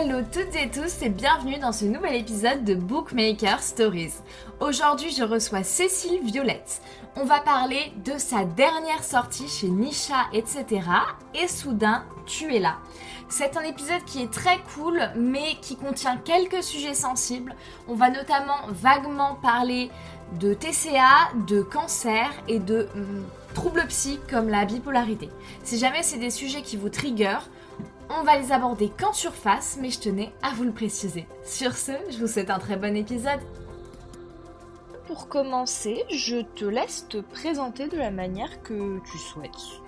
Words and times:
Hello 0.00 0.20
toutes 0.32 0.54
et 0.54 0.70
tous 0.70 1.02
et 1.02 1.08
bienvenue 1.08 1.58
dans 1.58 1.72
ce 1.72 1.84
nouvel 1.84 2.14
épisode 2.14 2.62
de 2.62 2.76
Bookmaker 2.76 3.60
Stories. 3.60 4.12
Aujourd'hui 4.60 5.10
je 5.10 5.24
reçois 5.24 5.64
Cécile 5.64 6.20
Violette. 6.22 6.80
On 7.16 7.24
va 7.24 7.40
parler 7.40 7.92
de 8.04 8.16
sa 8.16 8.44
dernière 8.44 9.02
sortie 9.02 9.48
chez 9.48 9.66
Nisha, 9.66 10.26
etc. 10.32 10.82
Et 11.34 11.48
soudain, 11.48 12.04
tu 12.26 12.54
es 12.54 12.60
là. 12.60 12.76
C'est 13.28 13.56
un 13.56 13.62
épisode 13.62 14.04
qui 14.06 14.22
est 14.22 14.32
très 14.32 14.58
cool 14.72 15.02
mais 15.16 15.56
qui 15.62 15.74
contient 15.74 16.16
quelques 16.16 16.62
sujets 16.62 16.94
sensibles. 16.94 17.56
On 17.88 17.94
va 17.94 18.10
notamment 18.10 18.68
vaguement 18.68 19.34
parler 19.34 19.90
de 20.38 20.54
TCA, 20.54 21.34
de 21.48 21.60
cancer 21.60 22.30
et 22.46 22.60
de 22.60 22.86
hum, 22.94 23.24
troubles 23.52 23.86
psy 23.88 24.20
comme 24.30 24.48
la 24.48 24.64
bipolarité. 24.64 25.28
Si 25.64 25.76
jamais 25.76 26.04
c'est 26.04 26.18
des 26.18 26.30
sujets 26.30 26.62
qui 26.62 26.76
vous 26.76 26.88
trigger, 26.88 27.38
on 28.10 28.22
va 28.22 28.38
les 28.38 28.52
aborder 28.52 28.90
qu'en 28.90 29.12
surface, 29.12 29.78
mais 29.80 29.90
je 29.90 30.00
tenais 30.00 30.32
à 30.42 30.52
vous 30.54 30.64
le 30.64 30.72
préciser. 30.72 31.26
Sur 31.44 31.72
ce, 31.76 31.92
je 32.10 32.18
vous 32.18 32.26
souhaite 32.26 32.50
un 32.50 32.58
très 32.58 32.76
bon 32.76 32.96
épisode. 32.96 33.40
Pour 35.06 35.28
commencer, 35.28 36.04
je 36.10 36.42
te 36.42 36.64
laisse 36.64 37.06
te 37.08 37.18
présenter 37.18 37.88
de 37.88 37.96
la 37.96 38.10
manière 38.10 38.62
que 38.62 38.98
tu 39.10 39.18
souhaites. 39.18 39.82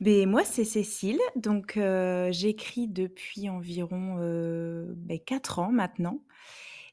Ben, 0.00 0.28
moi, 0.28 0.44
c'est 0.44 0.64
Cécile, 0.64 1.20
donc 1.36 1.76
euh, 1.76 2.30
j'écris 2.32 2.88
depuis 2.88 3.48
environ 3.48 4.16
euh, 4.18 4.86
ben, 4.96 5.18
4 5.18 5.60
ans 5.60 5.70
maintenant. 5.70 6.20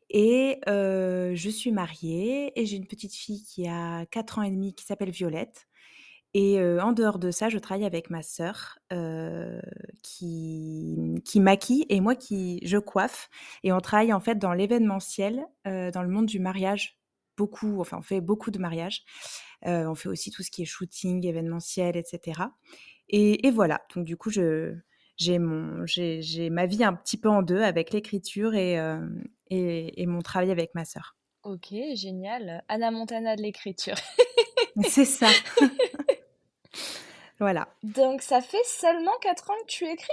Et 0.10 0.60
euh, 0.68 1.32
je 1.36 1.50
suis 1.50 1.72
mariée 1.72 2.52
et 2.60 2.66
j'ai 2.66 2.76
une 2.76 2.86
petite 2.86 3.14
fille 3.14 3.44
qui 3.44 3.68
a 3.68 4.06
4 4.08 4.40
ans 4.40 4.42
et 4.44 4.52
demi 4.52 4.74
qui 4.74 4.84
s'appelle 4.86 5.10
Violette. 5.10 5.68
Et 6.34 6.62
en 6.62 6.94
dehors 6.94 7.20
de 7.20 7.30
ça, 7.30 7.50
je 7.50 7.58
travaille 7.58 7.86
avec 7.86 8.10
ma 8.10 8.24
sœur 8.24 8.80
qui, 10.02 11.22
qui 11.26 11.40
maquille 11.40 11.86
et 11.90 12.00
moi 12.00 12.16
qui 12.16 12.60
je 12.64 12.78
coiffe. 12.78 13.30
Et 13.64 13.74
on 13.74 13.80
travaille 13.82 14.14
en 14.14 14.22
fait 14.22 14.36
dans 14.36 14.54
l'événementiel, 14.54 15.46
dans 15.66 16.02
le 16.02 16.08
monde 16.08 16.28
du 16.28 16.40
mariage. 16.40 16.98
Beaucoup, 17.38 17.82
enfin 17.82 17.98
on 17.98 18.02
fait 18.02 18.22
beaucoup 18.22 18.52
de 18.52 18.60
mariages. 18.60 19.04
on 19.66 19.96
fait 19.96 20.08
aussi 20.10 20.32
tout 20.32 20.42
ce 20.44 20.52
qui 20.52 20.62
est 20.62 20.66
shooting, 20.66 21.26
événementiel, 21.26 21.98
etc. 21.98 22.44
Et, 23.10 23.48
et 23.48 23.52
voilà, 23.52 23.82
donc 23.94 24.06
du 24.06 24.16
coup, 24.16 24.30
je, 24.30 24.74
j'ai, 25.18 25.38
mon, 25.38 25.86
j'ai, 25.86 26.22
j'ai 26.22 26.50
ma 26.50 26.66
vie 26.66 26.84
un 26.84 26.94
petit 26.94 27.18
peu 27.18 27.30
en 27.30 27.42
deux 27.42 27.62
avec 27.62 27.92
l'écriture 27.92 28.56
et, 28.56 28.78
et, 29.50 30.02
et 30.02 30.06
mon 30.06 30.22
travail 30.22 30.52
avec 30.52 30.74
ma 30.76 30.86
sœur. 30.86 31.18
Ok, 31.44 31.74
génial. 31.96 32.64
Anna 32.70 32.92
Montana 32.92 33.36
de 33.36 33.42
l'écriture. 33.42 33.96
C'est 34.88 35.06
ça. 35.06 35.28
Voilà. 37.42 37.68
Donc 37.82 38.22
ça 38.22 38.40
fait 38.40 38.64
seulement 38.66 39.18
4 39.20 39.50
ans 39.50 39.56
que 39.64 39.68
tu 39.68 39.86
écris? 39.88 40.08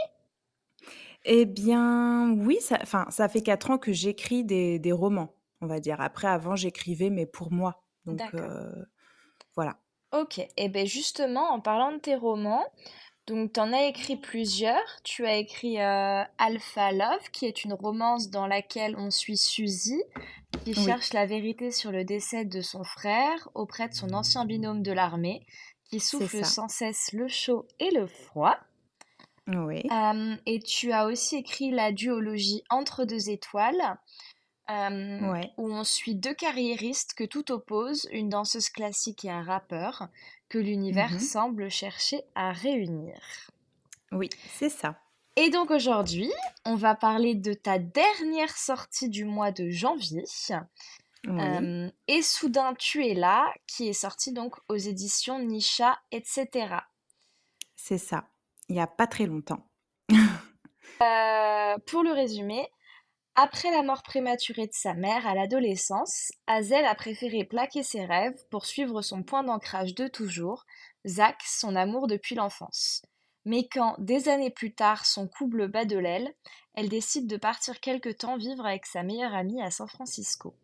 Eh 1.26 1.44
bien, 1.44 2.30
oui, 2.38 2.56
ça, 2.60 2.78
enfin, 2.80 3.04
ça 3.10 3.28
fait 3.28 3.42
4 3.42 3.70
ans 3.70 3.76
que 3.76 3.92
j'écris 3.92 4.44
des, 4.44 4.78
des 4.78 4.92
romans, 4.92 5.34
on 5.60 5.66
va 5.66 5.78
dire. 5.78 6.00
Après, 6.00 6.26
avant, 6.26 6.56
j'écrivais, 6.56 7.10
mais 7.10 7.26
pour 7.26 7.52
moi. 7.52 7.82
Donc, 8.06 8.22
euh, 8.32 8.72
voilà. 9.54 9.76
Ok. 10.12 10.38
Et 10.38 10.48
eh 10.56 10.68
bien 10.70 10.86
justement, 10.86 11.50
en 11.50 11.60
parlant 11.60 11.92
de 11.92 11.98
tes 11.98 12.16
romans, 12.16 12.64
donc 13.26 13.52
tu 13.52 13.60
en 13.60 13.74
as 13.74 13.84
écrit 13.84 14.16
plusieurs. 14.16 15.02
Tu 15.04 15.26
as 15.26 15.36
écrit 15.36 15.82
euh, 15.82 16.24
Alpha 16.38 16.92
Love, 16.92 17.30
qui 17.30 17.44
est 17.44 17.62
une 17.62 17.74
romance 17.74 18.30
dans 18.30 18.46
laquelle 18.46 18.96
on 18.96 19.10
suit 19.10 19.36
Suzy, 19.36 20.02
qui 20.64 20.72
cherche 20.72 21.12
la 21.12 21.26
vérité 21.26 21.72
sur 21.72 21.92
le 21.92 22.04
décès 22.04 22.46
de 22.46 22.62
son 22.62 22.84
frère 22.84 23.50
auprès 23.54 23.90
de 23.90 23.94
son 23.94 24.14
ancien 24.14 24.46
binôme 24.46 24.82
de 24.82 24.92
l'armée, 24.92 25.44
qui 25.88 26.00
souffle 26.00 26.44
sans 26.44 26.68
cesse 26.68 27.12
le 27.12 27.28
chaud 27.28 27.66
et 27.78 27.90
le 27.90 28.06
froid. 28.06 28.56
Oui. 29.48 29.82
Euh, 29.90 30.36
et 30.44 30.60
tu 30.60 30.92
as 30.92 31.06
aussi 31.06 31.36
écrit 31.36 31.70
la 31.70 31.90
duologie 31.92 32.62
Entre 32.68 33.04
deux 33.04 33.30
étoiles, 33.30 33.98
euh, 34.70 35.42
où 35.56 35.72
on 35.72 35.84
suit 35.84 36.14
deux 36.14 36.34
carriéristes 36.34 37.14
que 37.14 37.24
tout 37.24 37.50
oppose, 37.50 38.06
une 38.12 38.28
danseuse 38.28 38.68
classique 38.68 39.24
et 39.24 39.30
un 39.30 39.42
rappeur, 39.42 40.08
que 40.50 40.58
l'univers 40.58 41.12
mhm. 41.12 41.20
semble 41.20 41.70
chercher 41.70 42.22
à 42.34 42.52
réunir. 42.52 43.18
Oui, 44.12 44.28
c'est 44.58 44.68
ça. 44.68 44.96
Et 45.36 45.50
donc 45.50 45.70
aujourd'hui, 45.70 46.32
on 46.64 46.74
va 46.74 46.94
parler 46.94 47.34
de 47.34 47.54
ta 47.54 47.78
dernière 47.78 48.56
sortie 48.56 49.08
du 49.08 49.24
mois 49.24 49.52
de 49.52 49.70
janvier, 49.70 50.24
et 52.06 52.22
Soudain 52.22 52.74
tu 52.74 53.06
es 53.06 53.14
là, 53.14 53.52
qui 53.66 53.88
est 53.88 53.92
sorti 53.92 54.32
donc 54.32 54.56
aux 54.68 54.76
éditions 54.76 55.38
Nisha, 55.38 55.98
etc. 56.10 56.76
C'est 57.76 57.98
ça, 57.98 58.24
il 58.68 58.74
n'y 58.74 58.80
a 58.80 58.86
pas 58.86 59.06
très 59.06 59.26
longtemps. 59.26 59.64
Euh, 61.00 61.76
pour 61.86 62.02
le 62.02 62.10
résumer, 62.10 62.68
après 63.36 63.70
la 63.70 63.84
mort 63.84 64.02
prématurée 64.02 64.66
de 64.66 64.72
sa 64.72 64.94
mère 64.94 65.28
à 65.28 65.34
l'adolescence, 65.36 66.32
Hazel 66.48 66.84
a 66.84 66.96
préféré 66.96 67.44
plaquer 67.44 67.84
ses 67.84 68.04
rêves 68.04 68.44
pour 68.50 68.66
suivre 68.66 69.00
son 69.00 69.22
point 69.22 69.44
d'ancrage 69.44 69.94
de 69.94 70.08
toujours, 70.08 70.66
Zach, 71.06 71.40
son 71.46 71.76
amour 71.76 72.08
depuis 72.08 72.34
l'enfance. 72.34 73.02
Mais 73.44 73.68
quand, 73.70 73.94
des 73.98 74.28
années 74.28 74.50
plus 74.50 74.74
tard, 74.74 75.06
son 75.06 75.28
couple 75.28 75.68
bat 75.68 75.84
de 75.84 75.96
l'aile, 75.96 76.34
elle 76.74 76.88
décide 76.88 77.28
de 77.28 77.36
partir 77.36 77.78
quelque 77.78 78.08
temps 78.08 78.36
vivre 78.36 78.66
avec 78.66 78.86
sa 78.86 79.04
meilleure 79.04 79.34
amie 79.34 79.62
à 79.62 79.70
San 79.70 79.86
Francisco. 79.86 80.56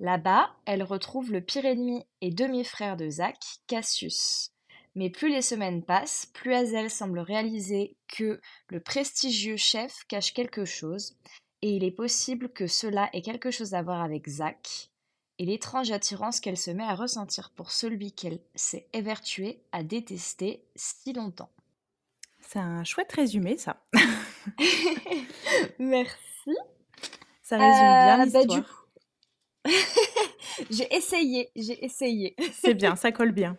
Là-bas, 0.00 0.50
elle 0.64 0.82
retrouve 0.82 1.30
le 1.30 1.42
pire 1.42 1.66
ennemi 1.66 2.06
et 2.22 2.30
demi-frère 2.30 2.96
de 2.96 3.10
Zach, 3.10 3.36
Cassius. 3.66 4.50
Mais 4.94 5.10
plus 5.10 5.28
les 5.28 5.42
semaines 5.42 5.82
passent, 5.82 6.26
plus 6.32 6.54
Hazel 6.54 6.88
semble 6.88 7.20
réaliser 7.20 7.96
que 8.08 8.40
le 8.68 8.80
prestigieux 8.80 9.58
chef 9.58 10.04
cache 10.08 10.32
quelque 10.32 10.64
chose, 10.64 11.16
et 11.60 11.76
il 11.76 11.84
est 11.84 11.90
possible 11.90 12.48
que 12.48 12.66
cela 12.66 13.10
ait 13.12 13.20
quelque 13.20 13.50
chose 13.50 13.74
à 13.74 13.82
voir 13.82 14.00
avec 14.00 14.26
Zach, 14.26 14.90
et 15.38 15.44
l'étrange 15.44 15.90
attirance 15.90 16.40
qu'elle 16.40 16.56
se 16.56 16.70
met 16.70 16.82
à 16.82 16.94
ressentir 16.94 17.50
pour 17.54 17.70
celui 17.70 18.12
qu'elle 18.12 18.40
s'est 18.54 18.88
évertuée 18.94 19.62
à 19.70 19.82
détester 19.82 20.64
si 20.76 21.12
longtemps. 21.12 21.50
C'est 22.40 22.58
un 22.58 22.84
chouette 22.84 23.12
résumé, 23.12 23.58
ça. 23.58 23.82
Merci. 25.78 26.56
Ça 27.42 27.58
résume 27.58 27.70
bien 27.80 28.26
euh, 28.26 28.30
bah, 28.30 28.40
l'histoire. 28.40 28.79
j'ai 30.70 30.94
essayé, 30.94 31.50
j'ai 31.54 31.84
essayé. 31.84 32.34
C'est 32.52 32.74
bien, 32.74 32.96
ça 32.96 33.12
colle 33.12 33.32
bien. 33.32 33.56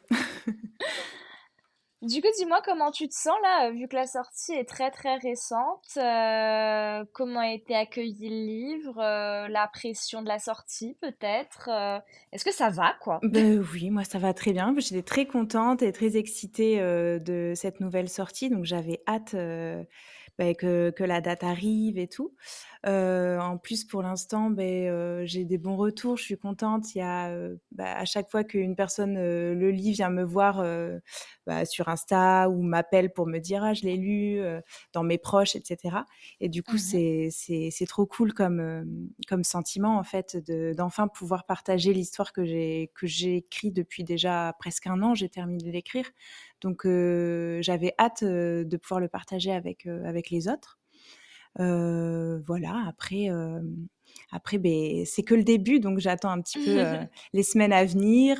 Du 2.02 2.20
coup, 2.20 2.28
dis-moi 2.36 2.64
comment 2.66 2.90
tu 2.90 3.08
te 3.08 3.14
sens 3.14 3.36
là, 3.44 3.70
vu 3.70 3.88
que 3.88 3.96
la 3.96 4.08
sortie 4.08 4.54
est 4.54 4.68
très 4.68 4.90
très 4.90 5.18
récente. 5.18 5.86
Euh, 5.98 7.06
comment 7.14 7.42
a 7.42 7.52
été 7.52 7.76
accueilli 7.76 8.28
le 8.28 8.36
livre 8.36 8.98
euh, 8.98 9.48
La 9.48 9.68
pression 9.68 10.24
de 10.24 10.28
la 10.28 10.40
sortie 10.40 10.98
peut-être 11.00 11.70
euh, 11.72 12.00
Est-ce 12.32 12.44
que 12.44 12.52
ça 12.52 12.72
va 12.72 12.96
quoi? 13.02 13.20
Ben, 13.22 13.64
Oui, 13.72 13.92
moi 13.92 14.04
ça 14.04 14.18
va 14.18 14.34
très 14.34 14.52
bien. 14.52 14.74
J'étais 14.80 15.04
très 15.04 15.28
contente 15.28 15.84
et 15.84 15.92
très 15.92 16.18
excitée 16.18 16.80
de 16.80 17.54
cette 17.56 17.80
nouvelle 17.80 18.10
sortie. 18.10 18.50
Donc 18.50 18.66
j'avais 18.66 19.04
hâte 19.08 19.36
bah, 20.42 20.56
que, 20.56 20.90
que, 20.90 21.04
la 21.04 21.22
date 21.22 21.44
arrive 21.44 22.00
et 22.00 22.08
tout. 22.08 22.34
Euh, 22.88 23.38
en 23.40 23.60
plus, 23.60 23.86
pour 23.86 24.02
l'instant, 24.02 24.52
euh, 24.58 25.22
j'ai 25.24 25.46
des 25.46 25.60
bons 25.60 25.76
retours, 25.76 26.18
je 26.18 26.24
suis 26.24 26.38
contente. 26.38 26.96
Il 26.96 26.98
y 26.98 27.02
a 27.02 27.32
bah, 27.72 27.96
à 27.96 28.06
chaque 28.06 28.32
fois 28.32 28.44
qu'une 28.44 28.76
personne 28.76 29.14
le 29.14 29.70
lit, 29.70 29.92
vient 29.92 30.10
me 30.10 30.24
voir 30.24 30.66
bah, 31.46 31.66
sur 31.66 31.90
Insta 31.90 32.50
ou 32.50 32.64
m'appelle 32.64 33.14
pour 33.14 33.28
me 33.28 33.38
dire 33.38 33.64
ah 33.64 33.76
je 33.76 33.84
l'ai 33.84 33.98
lu 33.98 34.42
dans 34.94 35.04
mes 35.04 35.20
proches, 35.20 35.56
etc. 35.56 35.98
Et 36.40 36.50
du 36.50 36.64
coup, 36.64 36.78
mmh 36.78 37.30
c'est 37.30 37.86
trop 37.88 38.08
cool 38.08 38.34
comme 38.34 39.12
comme 39.28 39.44
sentiment 39.44 40.00
en 40.00 40.04
fait 40.04 40.38
d'enfin 40.76 41.08
pouvoir 41.08 41.46
partager 41.46 41.94
l'histoire 41.94 42.34
que 42.34 42.46
j'ai 42.46 42.92
que 42.96 43.06
j'ai 43.06 43.38
écrit 43.38 43.72
depuis 43.72 44.04
déjà 44.04 44.56
presque 44.58 44.88
un 44.88 45.04
an. 45.04 45.14
J'ai 45.14 45.30
terminé 45.30 45.64
de 45.64 45.70
l'écrire, 45.70 46.10
donc 46.62 46.84
j'avais 46.86 47.94
hâte 48.00 48.24
de 48.24 48.78
pouvoir 48.78 49.00
le 49.00 49.08
partager 49.08 49.52
avec 49.52 49.88
avec 49.88 50.30
les 50.30 50.48
autres. 50.48 50.80
voilà, 51.58 52.86
après, 52.88 53.30
après 54.32 54.58
ben, 54.58 55.06
c'est 55.06 55.24
que 55.24 55.36
le 55.36 55.44
début, 55.44 55.80
donc 55.80 56.00
j'attends 56.00 56.32
un 56.32 56.42
petit 56.42 56.64
peu 56.64 56.82
les 57.34 57.44
semaines 57.44 57.74
à 57.74 57.86
venir, 57.86 58.38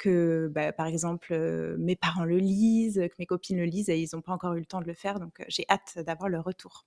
que 0.00 0.48
bah, 0.52 0.72
par 0.72 0.86
exemple 0.86 1.34
mes 1.78 1.96
parents 1.96 2.24
le 2.24 2.38
lisent, 2.38 3.00
que 3.08 3.14
mes 3.18 3.26
copines 3.26 3.58
le 3.58 3.64
lisent 3.64 3.88
et 3.88 3.98
ils 3.98 4.08
n'ont 4.12 4.22
pas 4.22 4.32
encore 4.32 4.54
eu 4.54 4.60
le 4.60 4.66
temps 4.66 4.80
de 4.80 4.86
le 4.86 4.94
faire, 4.94 5.20
donc 5.20 5.42
j'ai 5.48 5.64
hâte 5.68 5.98
d'avoir 6.04 6.28
le 6.28 6.40
retour. 6.40 6.86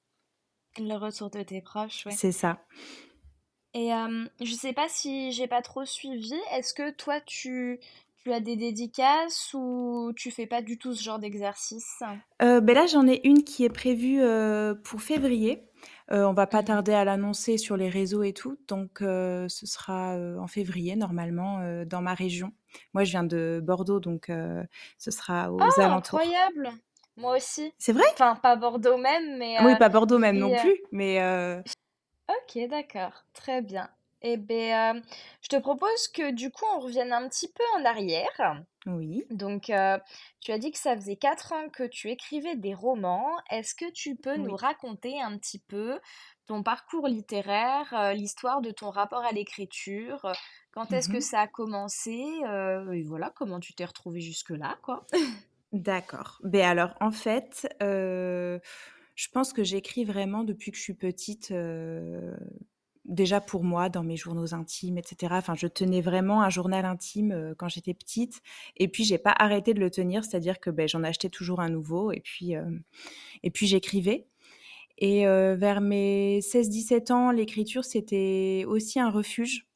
Le 0.77 0.95
retour 0.95 1.30
de 1.30 1.44
tes 1.44 1.62
proches, 1.62 2.06
oui. 2.06 2.13
C'est 2.13 2.31
ça. 2.31 2.65
Et 3.74 3.92
je 4.42 4.54
sais 4.54 4.74
pas 4.74 4.89
si 4.89 5.31
j'ai 5.31 5.47
pas 5.47 5.62
trop 5.62 5.86
suivi, 5.86 6.36
est-ce 6.51 6.74
que 6.74 6.92
toi 6.92 7.21
tu 7.21 7.80
tu 8.23 8.31
as 8.31 8.39
des 8.39 8.56
dédicaces 8.56 9.53
ou 9.53 10.12
tu 10.15 10.31
fais 10.31 10.45
pas 10.45 10.62
du 10.62 10.77
tout 10.77 10.94
ce 10.94 11.03
genre 11.03 11.19
d'exercice? 11.19 12.03
Euh, 12.41 12.62
ben 12.62 12.75
Là, 12.75 12.85
j'en 12.85 13.07
ai 13.07 13.21
une 13.27 13.44
qui 13.44 13.63
est 13.65 13.69
prévue 13.69 14.21
euh, 14.21 14.75
pour 14.75 15.01
février. 15.01 15.63
Euh, 16.12 16.25
on 16.25 16.33
va 16.33 16.45
pas 16.45 16.62
mmh 16.62 16.65
tarder 16.65 16.94
à 16.94 17.06
l'annoncer 17.06 17.57
sur 17.57 17.77
les 17.77 17.89
réseaux 17.89 18.23
et 18.23 18.33
tout. 18.33 18.57
Donc, 18.68 18.97
ce 19.00 19.65
sera 19.65 20.15
en 20.38 20.47
février, 20.47 20.95
normalement, 20.95 21.83
dans 21.85 22.01
ma 22.01 22.13
région. 22.13 22.51
Moi, 22.94 23.03
je 23.03 23.12
viens 23.12 23.23
de 23.23 23.62
Bordeaux, 23.63 24.00
donc 24.00 24.31
ce 24.97 25.12
sera 25.12 25.51
aux 25.51 25.59
oh, 25.59 25.81
alentours. 25.81 26.19
incroyable 26.19 26.71
Moi 27.18 27.38
aussi. 27.38 27.73
C'est 27.77 27.94
vrai? 27.94 28.06
Enfin, 28.13 28.35
pas 28.35 28.56
Bordeaux 28.56 28.97
même, 28.97 29.38
mais 29.38 29.57
Oui, 29.63 29.73
euh, 29.73 29.75
pas 29.77 29.89
Bordeaux 29.89 30.19
même 30.19 30.38
non 30.38 30.56
plus, 30.57 30.81
mais 30.91 31.19
ok, 32.29 32.69
d'accord, 32.69 33.25
très 33.33 33.62
bien. 33.62 33.89
Eh 34.21 34.38
bien, 34.38 34.95
euh, 34.97 35.01
je 35.41 35.47
te 35.50 35.56
propose 35.57 36.07
que 36.09 36.31
du 36.31 36.51
coup, 36.51 36.65
on 36.75 36.79
revienne 36.79 37.12
un 37.13 37.27
petit 37.27 37.51
peu 37.51 37.63
en 37.77 37.85
arrière. 37.85 38.63
oui. 38.85 39.25
Donc, 39.29 39.69
euh, 39.69 39.97
tu 40.41 40.51
as 40.51 40.57
dit 40.59 40.71
que 40.71 40.77
ça 40.79 40.95
faisait 40.95 41.15
quatre 41.18 41.53
ans 41.53 41.69
que 41.69 41.83
tu 41.88 42.09
écrivais 42.09 42.56
des 42.57 42.73
romans. 42.75 43.29
Est-ce 43.50 43.75
que 43.75 43.89
tu 43.91 44.15
peux 44.18 44.38
nous 44.38 44.56
Oui. 44.56 44.57
raconter 44.57 45.21
un 45.21 45.38
petit 45.38 45.59
peu 45.59 46.00
ton 46.47 46.63
parcours 46.63 47.07
littéraire, 47.07 47.94
euh, 47.94 48.13
l'histoire 48.13 48.62
de 48.62 48.71
ton 48.71 48.89
rapport 48.91 49.23
à 49.25 49.31
l'écriture? 49.31 50.25
euh, 50.25 50.33
Quand 50.71 50.94
est-ce 50.94 51.09
que 51.09 51.19
Mmh 51.19 51.21
ça 51.21 51.41
a 51.41 51.47
commencé? 51.47 52.25
euh, 52.45 52.91
et 52.91 53.03
voilà, 53.03 53.31
comment 53.35 53.59
tu 53.62 53.73
t'es 53.73 53.85
retrouvée 53.85 54.21
jusque-là, 54.21 54.77
quoi? 54.83 55.07
D'accord. 55.73 56.39
Ben 56.44 56.63
alors, 56.65 56.95
en 57.00 57.12
fait, 57.12 57.68
je 59.15 59.27
pense 59.31 59.53
que 59.53 59.63
j'écris 59.63 60.03
vraiment 60.06 60.44
depuis 60.44 60.71
que 60.71 60.77
je 60.77 60.81
suis 60.83 60.94
petite, 60.94 61.51
déjà 63.12 63.42
pour 63.42 63.63
moi, 63.63 63.90
dans 63.90 64.04
mes 64.04 64.18
journaux 64.18 64.54
intimes 64.56 64.98
et 64.98 65.04
cetera. 65.06 65.38
Enfin, 65.40 65.56
je 65.56 65.68
tenais 65.68 66.02
vraiment 66.02 66.42
un 66.44 66.50
journal 66.50 66.86
intime, 66.86 67.31
heu, 67.34 67.56
quand 67.58 67.69
j'étais 67.69 67.94
petite 67.94 68.42
et 68.78 68.88
puis 68.88 69.04
j'ai 69.06 69.18
pas 69.19 69.36
arrêté 69.38 69.74
de 69.75 69.80
le 69.81 69.92
tenir, 69.92 70.25
c'est-à-dire 70.25 70.60
que, 70.60 70.69
beh, 70.72 70.88
j'en 70.88 71.04
achetais 71.04 71.30
toujours 71.30 71.60
un 71.62 71.69
nouveau 71.69 72.12
et 72.12 72.22
puis, 72.22 72.54
hem 72.54 72.84
et 73.44 73.52
puis 73.52 73.68
j'écrivais 73.68 74.28
et 74.98 75.25
heu, 75.28 75.54
vers 75.56 75.81
mes 75.81 76.42
16-17 76.42 77.12
ans, 77.12 77.31
l'écriture, 77.31 77.86
c'était 77.86 78.66
aussi 78.68 79.00
un 79.00 79.10
refuge. 79.10 79.68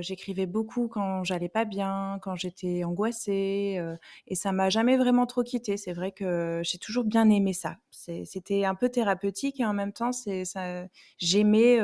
J'écrivais 0.00 0.46
beaucoup 0.46 0.88
quand 0.88 1.24
j'allais 1.24 1.50
pas 1.50 1.66
bien, 1.66 2.18
quand 2.22 2.36
j'étais 2.36 2.84
angoissée, 2.84 3.78
et 4.26 4.34
ça 4.34 4.50
m'a 4.52 4.70
jamais 4.70 4.96
vraiment 4.96 5.26
trop 5.26 5.42
quittée. 5.42 5.76
C'est 5.76 5.92
vrai 5.92 6.10
que 6.12 6.62
j'ai 6.64 6.78
toujours 6.78 7.04
bien 7.04 7.28
aimé 7.30 7.52
ça. 7.52 7.76
C'était 7.90 8.64
un 8.64 8.74
peu 8.74 8.88
thérapeutique 8.88 9.60
et 9.60 9.66
en 9.66 9.74
même 9.74 9.92
temps, 9.92 10.10
j'aimais, 11.18 11.78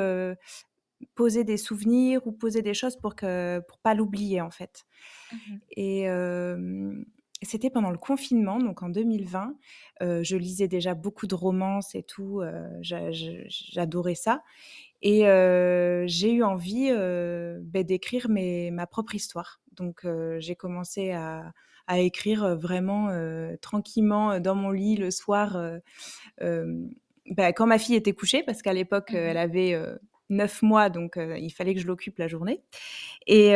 poser 1.14 1.44
des 1.44 1.56
souvenirs 1.58 2.26
ou 2.26 2.32
poser 2.32 2.62
des 2.62 2.75
choses 2.75 2.96
pour 2.96 3.14
que 3.16 3.61
pour 3.69 3.78
pas 3.81 3.94
l'oublier, 3.94 4.40
en 4.40 4.50
fait. 4.50 4.84
Mhm. 5.32 5.64
Et 5.76 6.06
c'était 7.43 7.70
pendant 7.70 7.90
le 7.90 7.99
confinement, 7.99 8.58
donc 8.61 8.82
en 8.82 8.88
2020. 8.90 9.56
Heu, 10.02 10.22
je 10.25 10.37
lisais 10.37 10.69
déjà 10.69 10.94
beaucoup 10.94 11.26
de 11.28 11.34
romances 11.37 11.94
et 11.94 12.02
tout, 12.05 12.43
j'adorais 12.82 14.14
ça 14.16 14.43
et 15.02 15.22
j'ai 16.08 16.32
eu 16.32 16.43
envie, 16.44 16.90
beh, 16.93 17.84
d'écrire 17.84 18.28
ma 18.31 18.87
propre 18.87 19.14
histoire. 19.16 19.61
Donc 19.72 20.06
j'ai 20.40 20.56
commencé 20.56 21.12
à 21.12 21.52
à 21.88 22.00
écrire, 22.00 22.56
vraiment, 22.56 23.11
tranquillement, 23.62 24.40
dans 24.40 24.55
mon 24.56 24.70
lit 24.72 24.96
le 24.96 25.11
soir, 25.11 25.58
bah, 26.40 27.52
quand 27.55 27.66
ma 27.66 27.78
fille 27.78 27.96
était 27.96 28.14
couchée 28.14 28.43
parce 28.44 28.62
qu'à 28.62 28.72
l'époque, 28.75 29.14
heu, 29.14 29.19
elle 29.19 29.38
avait, 29.38 29.75
heu, 30.35 30.37
9 30.37 30.63
mois 30.63 30.91
donc 30.91 31.19
il 31.19 31.51
fallait 31.51 31.75
que 31.75 31.81
je 31.81 31.87
l'occupe 31.87 32.19
la 32.19 32.29
journée 32.29 32.63
et 33.27 33.55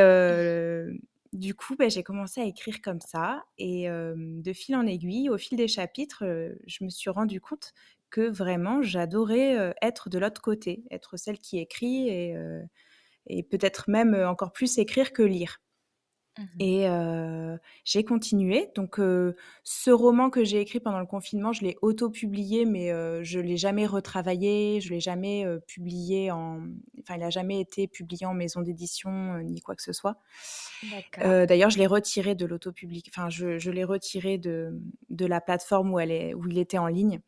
du 1.34 1.54
coup, 1.54 1.76
bah, 1.76 1.88
j'ai 1.90 2.02
commencé 2.02 2.40
à 2.40 2.44
écrire 2.44 2.80
comme 2.82 3.00
ça 3.00 3.44
et 3.58 3.88
de 3.88 4.52
fil 4.54 4.76
en 4.76 4.86
aiguille, 4.86 5.30
au 5.30 5.38
fil 5.38 5.58
des 5.58 5.68
chapitres, 5.68 6.24
je 6.66 6.84
me 6.84 6.90
suis 6.90 7.10
rendu 7.10 7.40
compte 7.40 7.74
que 8.10 8.22
vraiment 8.30 8.82
j'adorais, 8.82 9.74
être 9.82 10.08
de 10.10 10.18
l'autre 10.18 10.42
côté, 10.42 10.84
être 10.90 11.16
celle 11.18 11.38
qui 11.38 11.58
écrit 11.58 12.08
et 12.10 13.42
peut-être 13.44 13.90
même, 13.90 14.14
encore 14.14 14.52
plus 14.52 14.78
écrire 14.78 15.12
que 15.12 15.22
lire. 15.22 15.60
Mhm. 16.38 16.64
Et 16.64 16.88
heu, 16.88 17.58
j'ai 17.84 18.04
continué. 18.04 18.70
Donc 18.74 18.98
heu, 18.98 19.36
ce 19.64 19.90
roman 19.90 20.30
que 20.30 20.44
j'ai 20.44 20.60
écrit 20.60 20.80
pendant 20.80 21.00
le 21.00 21.06
confinement, 21.06 21.52
je 21.52 21.62
l'ai 21.64 21.76
auto-publié, 21.82 22.64
mais 22.66 22.90
heu, 22.92 23.22
je 23.24 23.38
l'ai 23.40 23.56
jamais 23.56 23.86
retravaillé, 23.86 24.80
je 24.80 24.90
l'ai 24.90 25.00
jamais, 25.00 25.44
publié 25.68 26.30
en 26.32 26.66
enfin, 27.00 27.16
il 27.16 27.22
a 27.22 27.30
jamais 27.30 27.60
été 27.60 27.86
publié 27.88 28.26
en 28.26 28.34
maison 28.34 28.60
d'édition, 28.62 29.38
ni 29.40 29.60
quoi 29.60 29.76
que 29.76 29.82
ce 29.82 29.92
soit. 29.92 30.16
D'ailleurs, 31.20 31.70
je 31.70 31.78
l'ai 31.78 31.86
retiré 31.86 32.34
de 32.34 32.46
l'autopublic 32.46 33.08
enfin, 33.10 33.28
je 33.30 33.58
je 33.58 33.70
l'ai 33.70 33.84
retiré 33.84 34.38
de 34.38 34.80
de 35.10 35.26
la 35.26 35.40
plateforme 35.40 35.92
où 35.92 35.98
elle 36.00 36.10
est 36.12 36.34
où 36.34 36.46
il 36.48 36.58
était 36.58 36.78
en 36.78 36.86
ligne, 36.86 37.20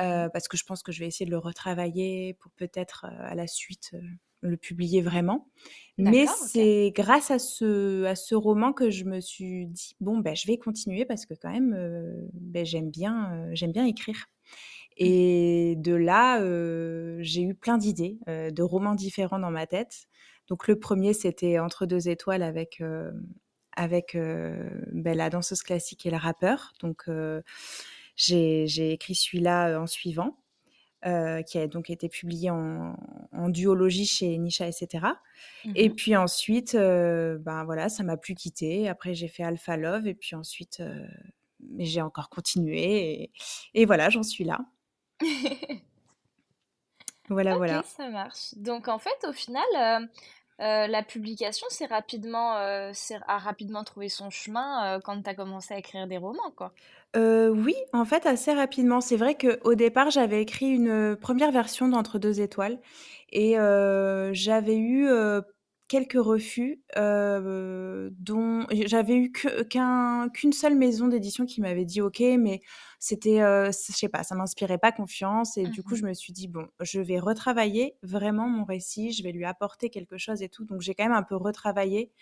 heu, 0.00 0.28
parce 0.32 0.48
que 0.48 0.56
je 0.56 0.64
pense 0.64 0.82
que 0.82 0.92
je 0.92 1.00
vais 1.00 1.06
essayer 1.08 1.26
de 1.26 1.32
le 1.32 1.38
retravailler 1.38 2.34
pour 2.34 2.52
peut-être, 2.52 3.06
à 3.06 3.34
la 3.34 3.46
suite, 3.48 3.92
le 4.42 4.56
publier 4.56 5.02
vraiment. 5.02 5.48
Mais 5.98 6.26
c'est 6.28 6.92
grâce 6.94 7.30
à 7.32 7.38
ce 7.40 8.04
à 8.04 8.14
ce 8.16 8.34
roman 8.36 8.72
que 8.72 8.90
je 8.90 9.04
me 9.04 9.20
suis 9.20 9.66
dit: 9.68 9.94
«Bon, 10.00 10.18
ben 10.18 10.36
je 10.36 10.46
vais 10.46 10.58
continuer 10.58 11.04
parce 11.06 11.26
que 11.26 11.34
quand 11.34 11.50
même, 11.52 11.74
heu, 11.74 12.28
beh, 12.34 12.64
j'aime 12.64 12.90
bien, 12.90 13.48
heu, 13.50 13.54
j'aime 13.54 13.72
bien 13.72 13.86
écrire» 13.86 14.26
Mhm. 15.00 15.28
et 15.36 15.74
de 15.78 15.94
là, 15.94 16.40
heu, 16.42 17.18
j'ai 17.22 17.42
eu 17.42 17.54
plein 17.54 17.78
d'idées, 17.78 18.18
de 18.28 18.62
romans 18.62 18.94
différents 18.94 19.38
dans 19.40 19.50
ma 19.50 19.66
tête. 19.66 20.06
Donc 20.48 20.68
le 20.68 20.78
premier 20.78 21.14
c'était 21.14 21.58
«Entre 21.60 21.86
deux 21.86 22.08
étoiles» 22.08 22.42
avec, 22.42 22.82
avec, 23.76 24.16
beh, 24.16 25.14
la 25.14 25.30
danseuse 25.30 25.62
classique 25.62 26.06
et 26.06 26.10
le 26.10 26.16
rappeur. 26.16 26.72
Donc 26.80 27.08
j'ai 28.16 28.92
écrit 28.92 29.14
celui-là, 29.14 29.80
en 29.80 29.86
suivant 29.86 30.38
heu, 31.06 31.42
qui 31.46 31.58
a 31.58 31.66
donc 31.68 31.90
été 31.90 32.08
publié 32.08 32.50
en 32.50 32.96
en 33.32 33.48
duologie 33.50 34.06
chez 34.06 34.36
Nisha 34.38 34.68
et 34.68 34.72
cetera 34.72 35.20
et 35.74 35.90
Mhm. 35.90 35.94
puis 35.94 36.16
ensuite, 36.16 36.74
heu, 36.76 37.38
ben, 37.40 37.64
voilà, 37.64 37.88
ça 37.90 38.02
m'a 38.04 38.16
plus 38.18 38.34
quittée. 38.34 38.88
Après 38.88 39.14
j'ai 39.14 39.28
fait 39.28 39.44
Alpha 39.44 39.76
Love 39.76 40.06
et 40.08 40.14
puis 40.14 40.36
ensuite, 40.36 40.80
heu, 40.80 41.06
j'ai 41.78 42.02
encore 42.02 42.30
continué 42.30 43.22
et 43.24 43.32
et 43.74 43.86
voilà, 43.86 44.10
j'en 44.10 44.22
suis 44.24 44.44
là. 44.44 44.60
Voilà, 47.28 47.54
Ok, 47.54 47.56
voilà. 47.56 47.84
ça 47.84 48.08
marche. 48.10 48.54
Donc 48.56 48.88
en 48.88 48.98
fait, 48.98 49.24
au 49.26 49.32
final, 49.32 49.64
euh, 50.60 50.88
la 50.88 51.04
publication 51.04 51.66
c'est 51.70 51.86
rapidement, 51.86 52.56
euh, 52.56 52.92
a 53.28 53.38
rapidement 53.38 53.84
trouvé 53.84 54.08
son 54.08 54.28
chemin 54.28 54.96
euh, 54.96 55.00
quand 55.00 55.22
tu 55.22 55.30
as 55.30 55.34
commencé 55.34 55.74
à 55.74 55.78
écrire 55.78 56.08
des 56.08 56.18
romans, 56.18 56.52
quoi. 56.56 56.72
Oui, 57.16 57.74
en 57.92 58.04
fait, 58.04 58.26
assez 58.26 58.52
rapidement. 58.52 59.00
C'est 59.00 59.16
vrai 59.16 59.36
qu'au 59.36 59.74
départ, 59.74 60.10
j'avais 60.10 60.42
écrit 60.42 60.66
une, 60.66 61.16
1 61.16 61.50
version 61.50 61.88
d'Entre 61.88 62.18
deux 62.18 62.40
étoiles 62.40 62.78
et 63.32 63.54
j'avais 64.32 64.76
eu, 64.76 65.08
quelques 65.88 66.22
refus, 66.22 66.82
dont 66.96 68.66
j'avais 68.70 69.16
eu 69.16 69.32
qu'une 69.32 70.52
seule 70.52 70.74
maison 70.74 71.08
d'édition 71.08 71.46
qui 71.46 71.60
m'avait 71.60 71.86
dit: 71.86 72.02
«OK», 72.02 72.20
mais 72.38 72.60
c'était, 72.98 73.40
heu, 73.42 73.72
c 73.72 73.92
je 73.92 73.98
sais 73.98 74.08
pas, 74.08 74.24
ça 74.24 74.34
m'inspirait 74.34 74.78
pas 74.78 74.92
confiance 74.92 75.56
et 75.58 75.68
du 75.68 75.82
coup, 75.82 75.94
je 75.96 76.04
me 76.06 76.14
suis 76.14 76.32
dit: 76.32 76.48
«Bon, 76.48 76.68
je 76.80 77.00
vais 77.00 77.18
retravailler 77.20 77.96
vraiment 78.02 78.48
mon 78.48 78.64
récit, 78.64 79.12
je 79.12 79.22
vais 79.22 79.32
lui 79.32 79.44
apporter 79.44 79.90
quelque 79.90 80.18
chose 80.18 80.42
et 80.42 80.48
tout». 80.48 80.64
Donc 80.66 80.80
j'ai 80.82 80.94
quand 80.94 81.04
même 81.04 81.12
un 81.12 81.22
peu 81.22 81.36
retravaillé 81.36 82.12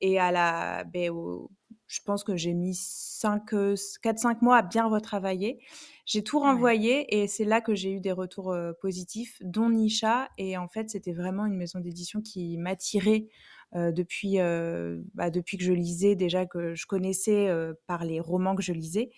et 0.00 0.18
à 0.20 0.32
la 0.32 0.84
au 1.10 1.50
je 1.88 2.00
pense 2.04 2.24
que 2.24 2.36
j'ai 2.36 2.54
mis 2.54 2.74
5, 2.74 3.52
heu, 3.54 3.74
4-5 4.02 4.42
mois 4.42 4.58
à 4.58 4.62
bien 4.62 4.86
retravailler. 4.86 5.60
J'ai 6.06 6.22
tout 6.22 6.38
Ouais. 6.42 6.68
renvoyé 6.68 7.22
et 7.22 7.28
c'est 7.28 7.44
là 7.46 7.60
que 7.62 7.74
j'ai 7.74 7.92
eu 7.92 8.00
des 8.00 8.12
retours, 8.12 8.54
positifs, 8.80 9.38
dont 9.42 9.70
Nisha 9.70 10.28
et 10.38 10.56
en 10.58 10.68
fait, 10.68 10.90
c'était 10.90 11.12
vraiment 11.14 11.46
une 11.46 11.56
maison 11.56 11.80
d'édition 11.80 12.20
qui 12.22 12.58
m'attirait, 12.58 13.28
depuis, 13.74 14.36
bah, 15.14 15.30
depuis 15.30 15.56
que 15.58 15.64
je 15.64 15.72
lisais 15.72 16.14
déjà, 16.16 16.46
que 16.46 16.74
je 16.74 16.86
connaissais, 16.86 17.48
par 17.86 18.04
les 18.04 18.20
romans 18.20 18.54
que 18.56 18.62
je 18.62 18.72
lisais 18.72 19.10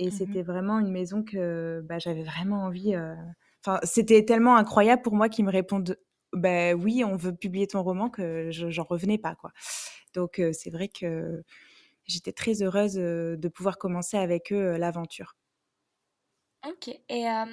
et 0.00 0.10
Mhm. 0.10 0.12
c'était 0.12 0.42
vraiment 0.42 0.80
une 0.80 0.90
maison 0.92 1.22
que, 1.24 1.82
bah, 1.84 1.98
j'avais 2.00 2.24
vraiment 2.24 2.64
envie, 2.64 2.94
enfin, 3.64 3.80
c'était 3.84 4.24
tellement 4.24 4.56
incroyable 4.56 5.02
pour 5.02 5.14
moi 5.14 5.28
qu'ils 5.28 5.44
me 5.44 5.50
répondent: 5.52 5.96
«Bah, 6.32 6.74
oui, 6.74 7.04
on 7.04 7.16
veut 7.16 7.34
publier 7.36 7.66
ton 7.66 7.82
roman» 7.82 8.10
que 8.10 8.50
je 8.50 8.70
j'en 8.70 8.84
revenais 8.84 9.18
pas, 9.18 9.34
quoi. 9.36 9.52
Donc 10.14 10.40
c'est 10.52 10.70
vrai 10.70 10.88
que 10.88 11.42
j'étais 12.06 12.32
très 12.32 12.62
heureuse, 12.62 12.98
heu, 12.98 13.36
de 13.38 13.48
pouvoir 13.48 13.78
commencer 13.78 14.16
avec 14.18 14.52
eux, 14.52 14.76
l'aventure. 14.78 15.36
Ok. 16.66 16.88
Et 17.08 17.28
euh, 17.28 17.46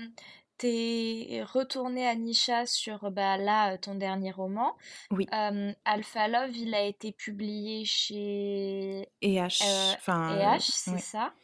t'es 0.58 1.42
retourné 1.46 2.08
à 2.08 2.16
Nisha 2.16 2.66
sur 2.66 3.10
bah, 3.12 3.38
là 3.38 3.78
ton 3.78 3.96
dernier 3.96 4.32
roman. 4.32 4.76
Oui 5.12 5.34
Euh, 5.34 5.74
Alpha 5.86 6.28
Love, 6.28 6.56
il 6.58 6.74
a 6.76 6.84
été 6.84 7.12
publié 7.14 7.86
chez 7.86 9.10
et 9.22 9.40
euh, 9.62 9.94
H 9.94 9.98
enfin, 10.00 10.24
EH, 10.28 10.66
c'est 10.74 10.98
ça? 11.00 11.36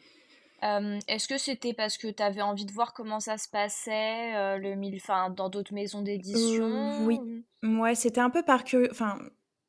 Euh, 0.64 0.98
est-ce 1.08 1.28
que 1.28 1.38
c'était 1.38 1.74
parce 1.74 1.98
que 1.98 2.08
tu 2.08 2.22
avais 2.22 2.42
envie 2.42 2.64
de 2.64 2.72
voir 2.72 2.94
comment 2.94 3.20
ça 3.20 3.36
se 3.36 3.48
passait, 3.48 4.34
euh, 4.34 4.58
le 4.58 4.74
mille, 4.74 4.96
enfin, 4.96 5.30
dans 5.30 5.48
d'autres 5.48 5.74
maisons 5.74 6.02
d'édition? 6.02 7.04
oui. 7.06 7.18
Mouais, 7.62 7.94
c'était 7.94 8.20
un 8.20 8.30
peu 8.30 8.42
par 8.42 8.64
curio 8.64 8.88
enfin, 8.90 9.18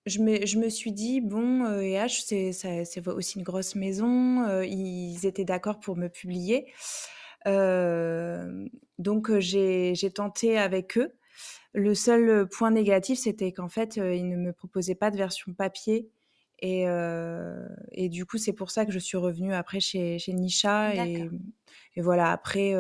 je 0.06 0.20
me 0.20 0.46
je 0.46 0.58
me 0.58 0.70
suis 0.70 0.92
dit: 0.92 1.22
«Bon, 1.22 1.66
EH, 1.80 2.08
c'est 2.10 3.08
aussi 3.08 3.38
une 3.38 3.44
grosse 3.44 3.76
maison», 3.76 4.62
ils 4.64 5.26
étaient 5.26 5.46
d'accord 5.46 5.80
pour 5.80 5.96
me 5.96 6.08
publier. 6.10 6.74
Donc 7.46 9.38
j'ai 9.40 10.12
tenté 10.14 10.58
avec 10.58 10.98
eux. 10.98 11.14
Le 11.74 11.94
seul, 11.94 12.48
point 12.48 12.72
négatif, 12.72 13.20
c'était 13.20 13.52
qu'en 13.52 13.68
fait, 13.68 13.98
ils 13.98 14.30
ne 14.30 14.38
me 14.38 14.54
proposaient 14.54 14.96
pas 14.96 15.12
de 15.12 15.18
version 15.18 15.54
papier 15.54 16.10
Et, 16.60 16.86
et 17.92 18.10
du 18.10 18.26
coup, 18.26 18.38
c'est 18.38 18.54
pour 18.54 18.72
ça 18.72 18.86
que 18.86 18.92
je 18.92 19.00
suis 19.00 19.18
revenue 19.18 19.54
après 19.54 19.80
chez, 19.80 20.20
chez 20.20 20.34
Nisha. 20.34 20.96
Et, 20.96 21.30
et, 21.96 22.02
voilà, 22.02 22.32
après, 22.32 22.74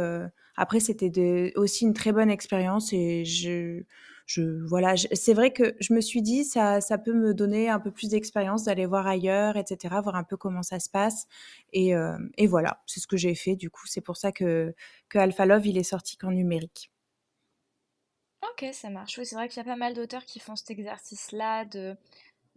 après 0.55 0.79
c'était 0.79 1.53
aussi 1.55 1.86
une 1.86 1.94
très 1.94 2.12
bonne 2.12 2.29
expérience. 2.29 2.94
Et 2.94 3.25
je, 3.25 3.84
je 4.25 4.41
voilà, 4.67 4.96
c'est 4.98 5.34
vrai 5.34 5.51
que 5.53 5.75
je 5.79 5.94
me 5.94 6.01
suis 6.01 6.22
dit, 6.22 6.46
ça, 6.46 6.82
ça 6.82 6.98
peut 6.98 7.13
me 7.13 7.34
donner 7.34 7.70
un 7.70 7.79
peu 7.79 7.91
plus 7.91 8.10
d'expérience 8.10 8.63
d'aller 8.63 8.86
voir 8.86 9.05
ailleurs, 9.05 9.58
etc., 9.58 9.96
voir 10.01 10.15
un 10.15 10.24
peu 10.24 10.38
comment 10.38 10.63
ça 10.63 10.79
se 10.79 10.89
passe. 10.89 11.27
Et, 11.74 11.91
et 12.38 12.48
voilà, 12.48 12.82
c'est 12.88 13.00
ce 13.00 13.08
que 13.08 13.17
j'ai 13.17 13.36
fait. 13.36 13.55
Du 13.55 13.70
coup, 13.70 13.86
c'est 13.88 14.01
pour 14.01 14.17
ça 14.17 14.32
que, 14.32 14.74
que 15.10 15.20
Alpha 15.20 15.46
Love, 15.46 15.67
il 15.67 15.77
est 15.77 15.84
sorti 15.84 16.17
qu'en 16.17 16.32
numérique. 16.32 16.91
Ok, 18.51 18.67
ça 18.74 18.89
marche. 18.89 19.17
Oui, 19.17 19.25
c'est 19.25 19.36
vrai 19.36 19.50
qu'il 19.50 19.58
y 19.58 19.62
a 19.62 19.63
pas 19.65 19.75
mal 19.75 19.94
d'auteurs 19.94 20.24
qui 20.24 20.39
font 20.39 20.55
cet 20.55 20.72
exercice-là 20.72 21.65
de 21.65 21.98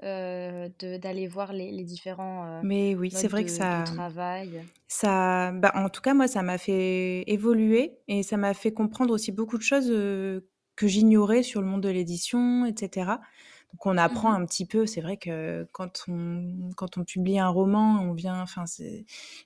euh, 0.05 0.69
d'aller 0.81 1.27
voir 1.27 1.53
les, 1.53 1.73
les 1.73 1.85
différents 1.85 2.47
euh, 2.47 2.61
Mais 2.63 2.95
oui, 2.95 3.11
c'est 3.11 3.29
vrai 3.29 3.43
de, 3.43 3.47
que 3.47 3.51
ça, 3.51 3.83
travail. 3.85 4.65
ça, 4.87 5.53
bah, 5.53 5.73
en 5.75 5.89
tout 5.89 6.01
cas, 6.01 6.15
moi, 6.15 6.29
ça 6.29 6.43
m'a 6.43 6.59
fait 6.59 7.25
évoluer 7.31 7.99
et 8.09 8.23
ça 8.23 8.37
m'a 8.37 8.55
fait 8.55 8.73
comprendre 8.73 9.13
aussi 9.13 9.33
beaucoup 9.33 9.59
de 9.59 9.63
choses 9.63 9.91
euh, 9.91 10.49
que 10.77 10.87
j'ignorais 10.87 11.43
sur 11.43 11.61
le 11.61 11.67
monde 11.67 11.83
de 11.83 11.89
l'édition, 11.89 12.65
etc. 12.67 13.11
Donc 13.73 13.85
on 13.85 13.99
apprend 13.99 14.33
mmh 14.33 14.43
un 14.43 14.47
petit 14.47 14.67
peu. 14.67 14.87
C'est 14.87 15.01
vrai 15.01 15.17
que 15.19 15.67
quand 15.73 16.05
on, 16.09 16.71
quand 16.77 16.97
on 16.97 17.05
publie 17.05 17.39
un 17.39 17.49
roman, 17.49 18.01
on 18.01 18.13
vient. 18.15 18.41
Enfin, 18.41 18.65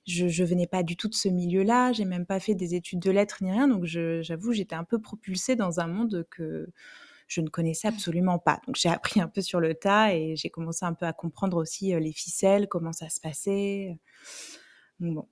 je, 0.07 0.27
je 0.27 0.43
venais 0.43 0.67
pas 0.67 0.83
du 0.83 0.95
tout 0.95 1.09
de 1.09 1.13
ce 1.15 1.27
milieu-là. 1.29 1.91
J'ai 1.93 2.05
même 2.05 2.25
pas 2.25 2.39
fait 2.39 2.55
des 2.55 2.75
études 2.75 2.99
de 2.99 3.11
lettres 3.11 3.39
ni 3.41 3.51
rien. 3.51 3.67
Donc 3.67 3.85
j'avoue, 3.85 4.53
j'étais 4.53 4.75
un 4.75 4.85
peu 4.85 4.99
propulsée 4.99 5.55
dans 5.55 5.79
un 5.79 5.87
monde 5.87 6.25
que 6.29 6.69
je 7.33 7.41
ne 7.41 7.49
connaissais 7.49 7.87
absolument 7.87 8.39
pas. 8.39 8.61
Donc 8.67 8.75
j'ai 8.75 8.89
appris 8.89 9.19
un 9.19 9.27
peu 9.27 9.41
sur 9.41 9.59
le 9.59 9.73
tas 9.73 10.13
et 10.13 10.35
j'ai 10.35 10.49
commencé 10.49 10.85
un 10.85 10.93
peu 10.93 11.05
à 11.05 11.13
comprendre 11.13 11.57
aussi 11.57 11.93
les 11.99 12.13
ficelles, 12.13 12.67
comment 12.67 12.93
ça 12.93 13.09
se 13.09 13.19
passait. 13.19 13.97
Donc 14.99 15.15
bon, 15.15 15.27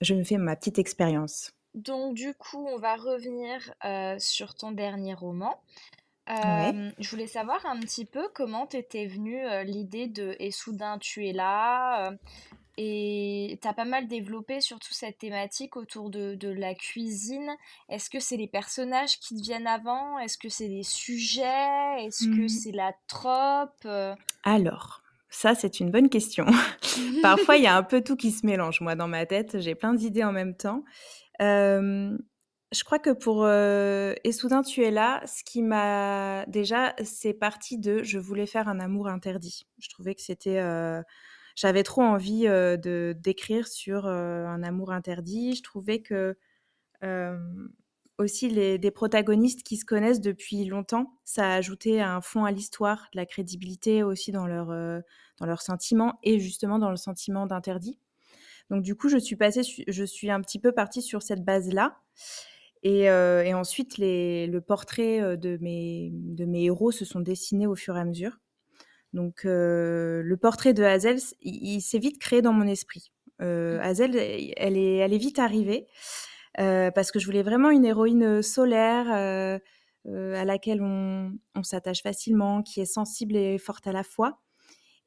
je 0.00 0.14
me 0.14 0.22
fais 0.24 0.36
ma 0.36 0.54
petite 0.56 0.78
expérience. 0.78 1.52
Donc 1.74 2.14
du 2.14 2.34
coup, 2.34 2.66
on 2.68 2.78
va 2.78 2.96
revenir 2.96 3.72
sur 4.20 4.54
ton 4.54 4.72
dernier 4.72 5.14
roman. 5.14 5.62
je 6.28 7.10
voulais 7.10 7.26
savoir 7.26 7.64
un 7.66 7.80
petit 7.80 8.04
peu 8.04 8.28
comment 8.34 8.66
t'étais 8.66 9.06
venue 9.06 9.42
l'idée 9.64 10.08
de 10.08 10.36
Et 10.38 10.50
soudain 10.50 10.98
tu 10.98 11.26
es 11.26 11.32
là. 11.32 12.12
Et 12.80 13.58
tu 13.60 13.66
as 13.66 13.72
pas 13.72 13.84
mal 13.84 14.06
développé 14.06 14.60
surtout 14.60 14.94
cette 14.94 15.18
thématique 15.18 15.76
autour 15.76 16.10
de, 16.10 16.36
de 16.36 16.48
la 16.48 16.76
cuisine. 16.76 17.50
Est-ce 17.88 18.08
que 18.08 18.20
c'est 18.20 18.36
les 18.36 18.46
personnages 18.46 19.18
qui 19.18 19.36
te 19.36 19.42
viennent 19.42 19.66
avant? 19.66 20.16
Est-ce 20.20 20.38
que 20.38 20.48
c'est 20.48 20.68
des 20.68 20.84
sujets? 20.84 22.04
Est-ce 22.04 22.26
que 22.26 22.44
mmh. 22.44 22.48
c'est 22.48 22.70
la 22.70 22.92
trope? 23.08 23.88
Alors, 24.44 25.02
ça 25.28 25.56
c'est 25.56 25.80
une 25.80 25.90
bonne 25.90 26.08
question. 26.08 26.46
Parfois 27.22 27.56
il 27.56 27.64
y 27.64 27.66
a 27.66 27.76
un 27.76 27.82
peu 27.82 28.00
tout 28.00 28.14
qui 28.14 28.30
se 28.30 28.46
mélange. 28.46 28.80
Moi 28.80 28.94
dans 28.94 29.08
ma 29.08 29.26
tête, 29.26 29.58
j'ai 29.58 29.74
plein 29.74 29.92
d'idées 29.92 30.22
en 30.22 30.32
même 30.32 30.54
temps. 30.54 30.84
je 31.40 32.84
crois 32.84 33.00
que 33.00 33.10
pour 33.10 33.48
Et 33.48 34.32
soudain 34.32 34.62
tu 34.62 34.84
es 34.84 34.92
là, 34.92 35.20
ce 35.26 35.42
qui 35.42 35.62
m'a 35.62 36.46
déjà, 36.46 36.94
c'est 37.02 37.34
parti 37.34 37.76
de 37.76 38.04
je 38.04 38.20
voulais 38.20 38.46
faire 38.46 38.68
un 38.68 38.78
amour 38.78 39.08
interdit. 39.08 39.66
Je 39.80 39.88
trouvais 39.88 40.14
que 40.14 40.22
c'était 40.22 40.60
j'avais 41.58 41.82
trop 41.82 42.02
envie 42.02 42.44
de 42.44 43.16
d'écrire 43.18 43.66
sur 43.66 44.06
un 44.06 44.62
amour 44.62 44.92
interdit. 44.92 45.56
Je 45.56 45.62
trouvais 45.64 46.00
que 46.02 46.36
aussi 48.16 48.48
les, 48.48 48.78
des 48.78 48.90
protagonistes 48.92 49.64
qui 49.64 49.76
se 49.76 49.84
connaissent 49.84 50.20
depuis 50.20 50.64
longtemps, 50.64 51.18
ça 51.24 51.54
ajoutait 51.54 52.00
un 52.00 52.20
fond 52.20 52.44
à 52.44 52.52
l'histoire, 52.52 53.08
de 53.12 53.18
la 53.18 53.26
crédibilité 53.26 54.04
aussi 54.04 54.30
dans 54.30 54.46
leur 54.46 54.68
dans 55.38 55.46
leurs 55.46 55.62
sentiments 55.62 56.20
et 56.22 56.38
justement 56.38 56.78
dans 56.78 56.90
le 56.90 56.96
sentiment 56.96 57.46
d'interdit. 57.46 57.98
Donc 58.70 58.84
du 58.84 58.94
coup, 58.94 59.08
je 59.08 59.18
suis 59.18 59.36
passée, 59.36 59.62
je 59.88 60.04
suis 60.04 60.30
un 60.30 60.40
petit 60.40 60.60
peu 60.60 60.70
partie 60.70 61.02
sur 61.02 61.22
cette 61.22 61.44
base-là. 61.44 61.98
Et, 62.84 63.06
et, 63.06 63.54
ensuite, 63.54 63.98
les, 63.98 64.46
le 64.46 64.60
portrait 64.60 65.36
de 65.36 65.58
mes, 65.60 66.10
de 66.12 66.44
mes 66.44 66.66
héros 66.66 66.92
se 66.92 67.04
sont 67.04 67.18
dessinés 67.18 67.66
au 67.66 67.74
fur 67.74 67.96
et 67.96 68.00
à 68.00 68.04
mesure. 68.04 68.38
Donc, 69.12 69.44
euh, 69.44 70.22
le 70.22 70.36
portrait 70.36 70.74
de 70.74 70.82
Hazel, 70.82 71.18
il, 71.42 71.80
s'est 71.80 71.98
vite 71.98 72.18
créé 72.18 72.42
dans 72.42 72.52
mon 72.52 72.66
esprit. 72.66 73.10
Euh, 73.40 73.78
mmh. 73.78 73.80
Hazel, 73.80 74.16
elle 74.16 74.76
est, 74.76 74.96
elle 74.96 75.14
est 75.14 75.18
vite 75.18 75.38
arrivée 75.38 75.86
euh, 76.58 76.90
parce 76.90 77.12
que 77.12 77.18
je 77.18 77.26
voulais 77.26 77.42
vraiment 77.42 77.70
une 77.70 77.84
héroïne 77.84 78.42
solaire 78.42 79.08
à 79.10 80.44
laquelle 80.44 80.82
on, 80.82 81.32
s'attache 81.62 82.02
facilement, 82.02 82.62
qui 82.62 82.80
est 82.80 82.86
sensible 82.86 83.36
et 83.36 83.58
forte 83.58 83.86
à 83.86 83.92
la 83.92 84.02
fois. 84.02 84.40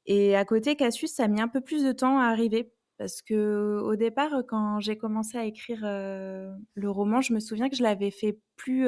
Et 0.05 0.35
à 0.35 0.45
côté, 0.45 0.75
Cassius, 0.75 1.13
ça 1.13 1.25
a 1.25 1.27
mis 1.27 1.41
un 1.41 1.47
peu 1.47 1.61
plus 1.61 1.83
de 1.83 1.91
temps 1.91 2.19
à 2.19 2.25
arriver 2.25 2.71
parce 2.97 3.23
que 3.23 3.81
au 3.83 3.95
départ, 3.95 4.31
quand 4.47 4.79
j'ai 4.79 4.95
commencé 4.95 5.37
à 5.37 5.45
écrire 5.45 5.81
le 5.83 6.89
roman, 6.89 7.21
je 7.21 7.33
me 7.33 7.39
souviens 7.39 7.69
que 7.69 7.75
je 7.75 7.83
l'avais 7.83 8.11
fait 8.11 8.39
plus 8.57 8.87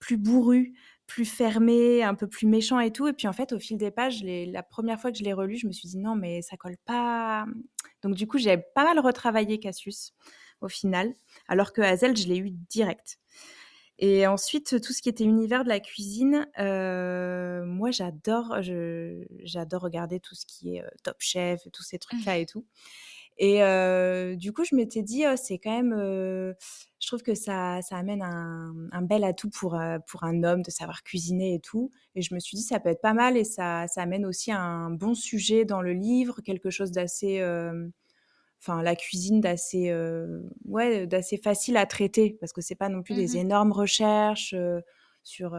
plus 0.00 0.16
bourru, 0.16 0.72
plus 1.10 1.24
fermé, 1.24 2.04
un 2.04 2.14
peu 2.14 2.28
plus 2.28 2.46
méchant 2.46 2.78
et 2.78 2.92
tout. 2.92 3.08
Et 3.08 3.12
puis 3.12 3.26
en 3.26 3.32
fait, 3.32 3.52
au 3.52 3.58
fil 3.58 3.76
des 3.76 3.90
pages, 3.90 4.22
la 4.22 4.62
première 4.62 5.00
fois 5.00 5.10
que 5.10 5.18
je 5.18 5.24
l'ai 5.24 5.32
relu, 5.32 5.56
je 5.56 5.66
me 5.66 5.72
suis 5.72 5.88
dit 5.88 5.98
non, 5.98 6.14
mais 6.14 6.40
ça 6.40 6.56
colle 6.56 6.76
pas. 6.84 7.46
Donc 8.02 8.14
du 8.14 8.28
coup, 8.28 8.38
j'ai 8.38 8.56
pas 8.56 8.84
mal 8.84 9.00
retravaillé 9.00 9.58
Cassius 9.58 10.14
au 10.60 10.68
final, 10.68 11.12
alors 11.48 11.72
que 11.72 11.80
Hazel, 11.80 12.16
je 12.16 12.28
l'ai 12.28 12.38
eu 12.38 12.50
direct. 12.50 13.18
Et 13.98 14.26
ensuite, 14.26 14.80
tout 14.80 14.92
ce 14.92 15.02
qui 15.02 15.08
était 15.08 15.24
univers 15.24 15.64
de 15.64 15.68
la 15.68 15.80
cuisine, 15.80 16.46
euh, 16.58 17.64
moi 17.66 17.90
j'adore, 17.90 18.56
j'adore 18.60 19.82
regarder 19.82 20.20
tout 20.20 20.36
ce 20.36 20.46
qui 20.46 20.76
est 20.76 20.82
euh, 20.82 20.88
Top 21.02 21.16
Chef, 21.18 21.60
tous 21.72 21.82
ces 21.82 21.98
trucs-là 21.98 22.38
et 22.38 22.46
tout. 22.46 22.64
Et 23.42 24.36
du 24.36 24.52
coup, 24.52 24.64
je 24.64 24.74
m'étais 24.76 25.02
dit, 25.02 25.24
«Oh, 25.26 25.34
c'est 25.36 25.58
quand 25.58 25.70
même, 25.70 25.94
je 25.94 27.06
trouve 27.06 27.22
que 27.22 27.34
ça, 27.34 27.80
ça 27.82 27.96
amène 27.96 28.22
un, 28.22 28.74
un 28.92 29.02
bel 29.02 29.24
atout 29.24 29.48
pour, 29.50 29.80
pour 30.06 30.24
un 30.24 30.44
homme 30.44 30.62
de 30.62 30.70
savoir 30.70 31.02
cuisiner 31.02 31.54
et 31.54 31.60
tout. 31.60 31.90
Et 32.14 32.22
je 32.22 32.34
me 32.34 32.38
suis 32.40 32.56
dit, 32.58 32.62
ça 32.62 32.80
peut 32.80 32.90
être 32.90 33.00
pas 33.00 33.14
mal 33.14 33.36
et 33.38 33.44
ça, 33.44 33.86
ça 33.88 34.02
amène 34.02 34.26
aussi 34.26 34.52
un 34.52 34.90
bon 34.90 35.14
sujet 35.14 35.64
dans 35.64 35.80
le 35.80 35.92
livre, 35.94 36.42
quelque 36.42 36.68
chose 36.70 36.90
d'assez, 36.92 37.42
enfin, 38.60 38.82
la 38.82 38.94
cuisine 38.96 39.40
d'assez, 39.40 39.92
ouais, 40.66 41.06
d'assez 41.06 41.38
facile 41.38 41.76
à 41.76 41.86
traiter 41.86 42.36
parce 42.40 42.52
que 42.52 42.60
c'est 42.60 42.74
pas 42.74 42.88
non 42.88 43.02
plus 43.02 43.14
des 43.14 43.34
mmh 43.34 43.40
énormes 43.40 43.72
recherches 43.72 44.54
sur, 45.22 45.56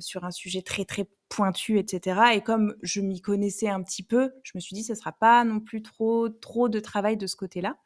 sur 0.00 0.24
un 0.24 0.30
sujet 0.30 0.62
très 0.62 0.84
très 0.84 1.06
pointu, 1.28 1.78
etc. 1.78 2.20
Et 2.34 2.40
comme 2.40 2.74
je 2.82 3.00
m'y 3.00 3.20
connaissais 3.20 3.68
un 3.68 3.82
petit 3.82 4.02
peu, 4.02 4.32
je 4.42 4.52
me 4.54 4.60
suis 4.60 4.74
dit, 4.74 4.82
ce 4.82 4.92
ne 4.92 4.96
sera 4.96 5.12
pas 5.12 5.44
non 5.44 5.60
plus 5.60 5.82
trop, 5.82 6.28
trop 6.28 6.68
de 6.68 6.80
travail 6.80 7.16
de 7.16 7.26
ce 7.26 7.36
côté-là. 7.36 7.76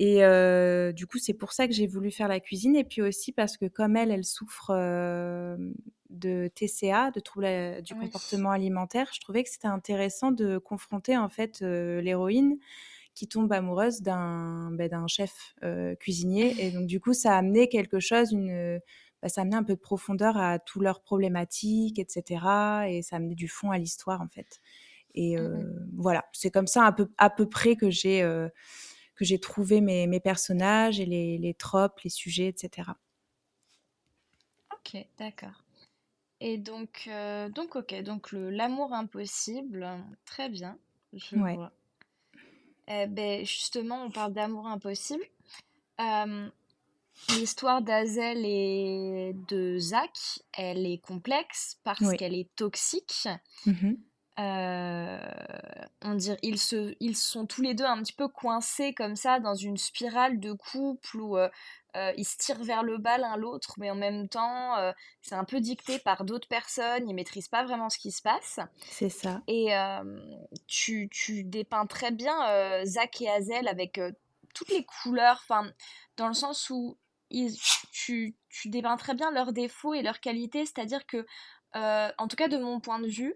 Et 0.00 0.22
du 0.92 1.06
coup, 1.06 1.18
c'est 1.18 1.34
pour 1.34 1.52
ça 1.52 1.66
que 1.66 1.74
j'ai 1.74 1.86
voulu 1.86 2.10
faire 2.10 2.28
la 2.28 2.40
cuisine. 2.40 2.76
Et 2.76 2.84
puis 2.84 3.02
aussi 3.02 3.32
parce 3.32 3.56
que 3.56 3.66
comme 3.66 3.96
elle, 3.96 4.10
elle 4.10 4.24
souffre 4.24 4.72
de 6.10 6.50
TCA, 6.54 7.10
de 7.10 7.20
troubles 7.20 7.82
du 7.82 7.94
comportement 7.94 8.50
alimentaire, 8.50 9.10
je 9.12 9.20
trouvais 9.20 9.42
que 9.42 9.50
c'était 9.50 9.68
intéressant 9.68 10.30
de 10.30 10.58
confronter 10.58 11.16
en 11.16 11.28
fait 11.28 11.60
l'héroïne 11.60 12.58
qui 13.14 13.26
tombe 13.26 13.52
amoureuse 13.52 14.00
d'un 14.00 14.70
ben, 14.70 15.08
chef 15.08 15.56
cuisinier. 15.98 16.54
Et 16.64 16.70
donc 16.70 16.86
du 16.86 17.00
coup, 17.00 17.12
ça 17.12 17.34
a 17.34 17.38
amené 17.38 17.68
quelque 17.68 17.98
chose, 17.98 18.30
une 18.30 18.80
bah, 19.22 19.28
ça 19.28 19.42
amenait 19.42 19.56
un 19.56 19.64
peu 19.64 19.74
de 19.74 19.80
profondeur 19.80 20.36
à 20.36 20.58
toutes 20.58 20.82
leurs 20.82 21.02
problématiques, 21.02 21.98
etc. 21.98 22.88
Et 22.88 23.02
ça 23.02 23.16
amenait 23.16 23.34
du 23.34 23.48
fond 23.48 23.70
à 23.70 23.78
l'histoire, 23.78 24.20
en 24.20 24.28
fait. 24.28 24.60
Et 25.14 25.36
mmh 25.36 25.88
voilà, 25.96 26.24
c'est 26.32 26.50
comme 26.50 26.66
ça 26.68 26.84
à 26.84 26.92
peu, 26.92 27.10
à 27.18 27.30
peu 27.30 27.48
près 27.48 27.74
que 27.76 27.90
j'ai 27.90 28.20
que 29.16 29.24
j'ai 29.24 29.40
trouvé 29.40 29.80
mes, 29.80 30.06
mes, 30.06 30.20
personnages 30.20 31.00
et 31.00 31.06
les, 31.06 31.38
les, 31.38 31.54
tropes, 31.54 31.98
les 32.04 32.10
sujets, 32.10 32.46
etc. 32.46 32.90
Ok, 34.72 35.04
d'accord. 35.18 35.64
Et 36.40 36.56
donc, 36.56 37.10
donc 37.54 37.74
ok, 37.74 38.00
donc 38.02 38.30
l'amour 38.32 38.92
impossible, 38.92 39.88
très 40.24 40.48
bien, 40.48 40.78
je 41.12 41.36
vois. 41.36 41.72
Eh 42.86 43.06
ben, 43.06 43.44
justement, 43.44 44.02
on 44.04 44.10
parle 44.10 44.32
d'amour 44.32 44.66
impossible. 44.66 45.24
L'histoire 47.30 47.82
d'Azel 47.82 48.44
et 48.44 49.34
de 49.48 49.78
Zach, 49.78 50.40
elle 50.56 50.86
est 50.86 50.98
complexe 50.98 51.78
parce 51.84 52.14
qu'elle 52.16 52.34
est 52.34 52.54
toxique. 52.56 53.28
Mmh 53.66 53.94
euh, 54.38 55.18
on 56.02 56.14
dirait, 56.14 56.38
ils, 56.42 56.58
se, 56.58 56.94
ils 57.00 57.16
sont 57.16 57.46
tous 57.46 57.60
les 57.60 57.74
deux 57.74 57.84
un 57.84 58.00
petit 58.02 58.12
peu 58.12 58.28
coincés 58.28 58.94
comme 58.94 59.16
ça 59.16 59.40
dans 59.40 59.56
une 59.56 59.76
spirale 59.76 60.38
de 60.38 60.52
couple 60.52 61.16
où 61.16 61.36
euh, 61.36 61.48
euh, 61.96 62.12
ils 62.16 62.24
se 62.24 62.36
tirent 62.36 62.62
vers 62.62 62.84
le 62.84 62.98
bas 62.98 63.18
l'un 63.18 63.36
l'autre, 63.36 63.74
mais 63.78 63.90
en 63.90 63.96
même 63.96 64.28
temps, 64.28 64.76
c'est 65.22 65.34
un 65.34 65.44
peu 65.44 65.60
dicté 65.60 65.98
par 65.98 66.24
d'autres 66.24 66.46
personnes, 66.46 67.08
ils 67.08 67.14
maîtrisent 67.14 67.48
pas 67.48 67.64
vraiment 67.64 67.90
ce 67.90 67.98
qui 67.98 68.12
se 68.12 68.22
passe. 68.22 68.60
C'est 68.90 69.08
ça. 69.08 69.42
Et 69.48 69.72
tu, 70.68 71.08
tu, 71.10 71.42
dépeins 71.42 71.86
très 71.86 72.12
bien 72.12 72.84
Zach 72.84 73.20
et 73.20 73.28
Azel 73.28 73.66
avec 73.66 74.00
toutes 74.54 74.70
les 74.70 74.84
couleurs, 74.84 75.40
enfin, 75.42 75.68
dans 76.16 76.28
le 76.28 76.34
sens 76.34 76.70
où 76.70 76.96
tu, 77.92 78.36
tu 78.48 78.68
dépeins 78.68 78.96
très 78.96 79.14
bien 79.14 79.30
leurs 79.30 79.52
défauts 79.52 79.94
et 79.94 80.02
leurs 80.02 80.20
qualités, 80.20 80.64
c'est-à-dire 80.66 81.06
que, 81.06 81.26
euh, 81.76 82.10
en 82.18 82.28
tout 82.28 82.36
cas 82.36 82.48
de 82.48 82.58
mon 82.58 82.80
point 82.80 82.98
de 82.98 83.08
vue, 83.08 83.34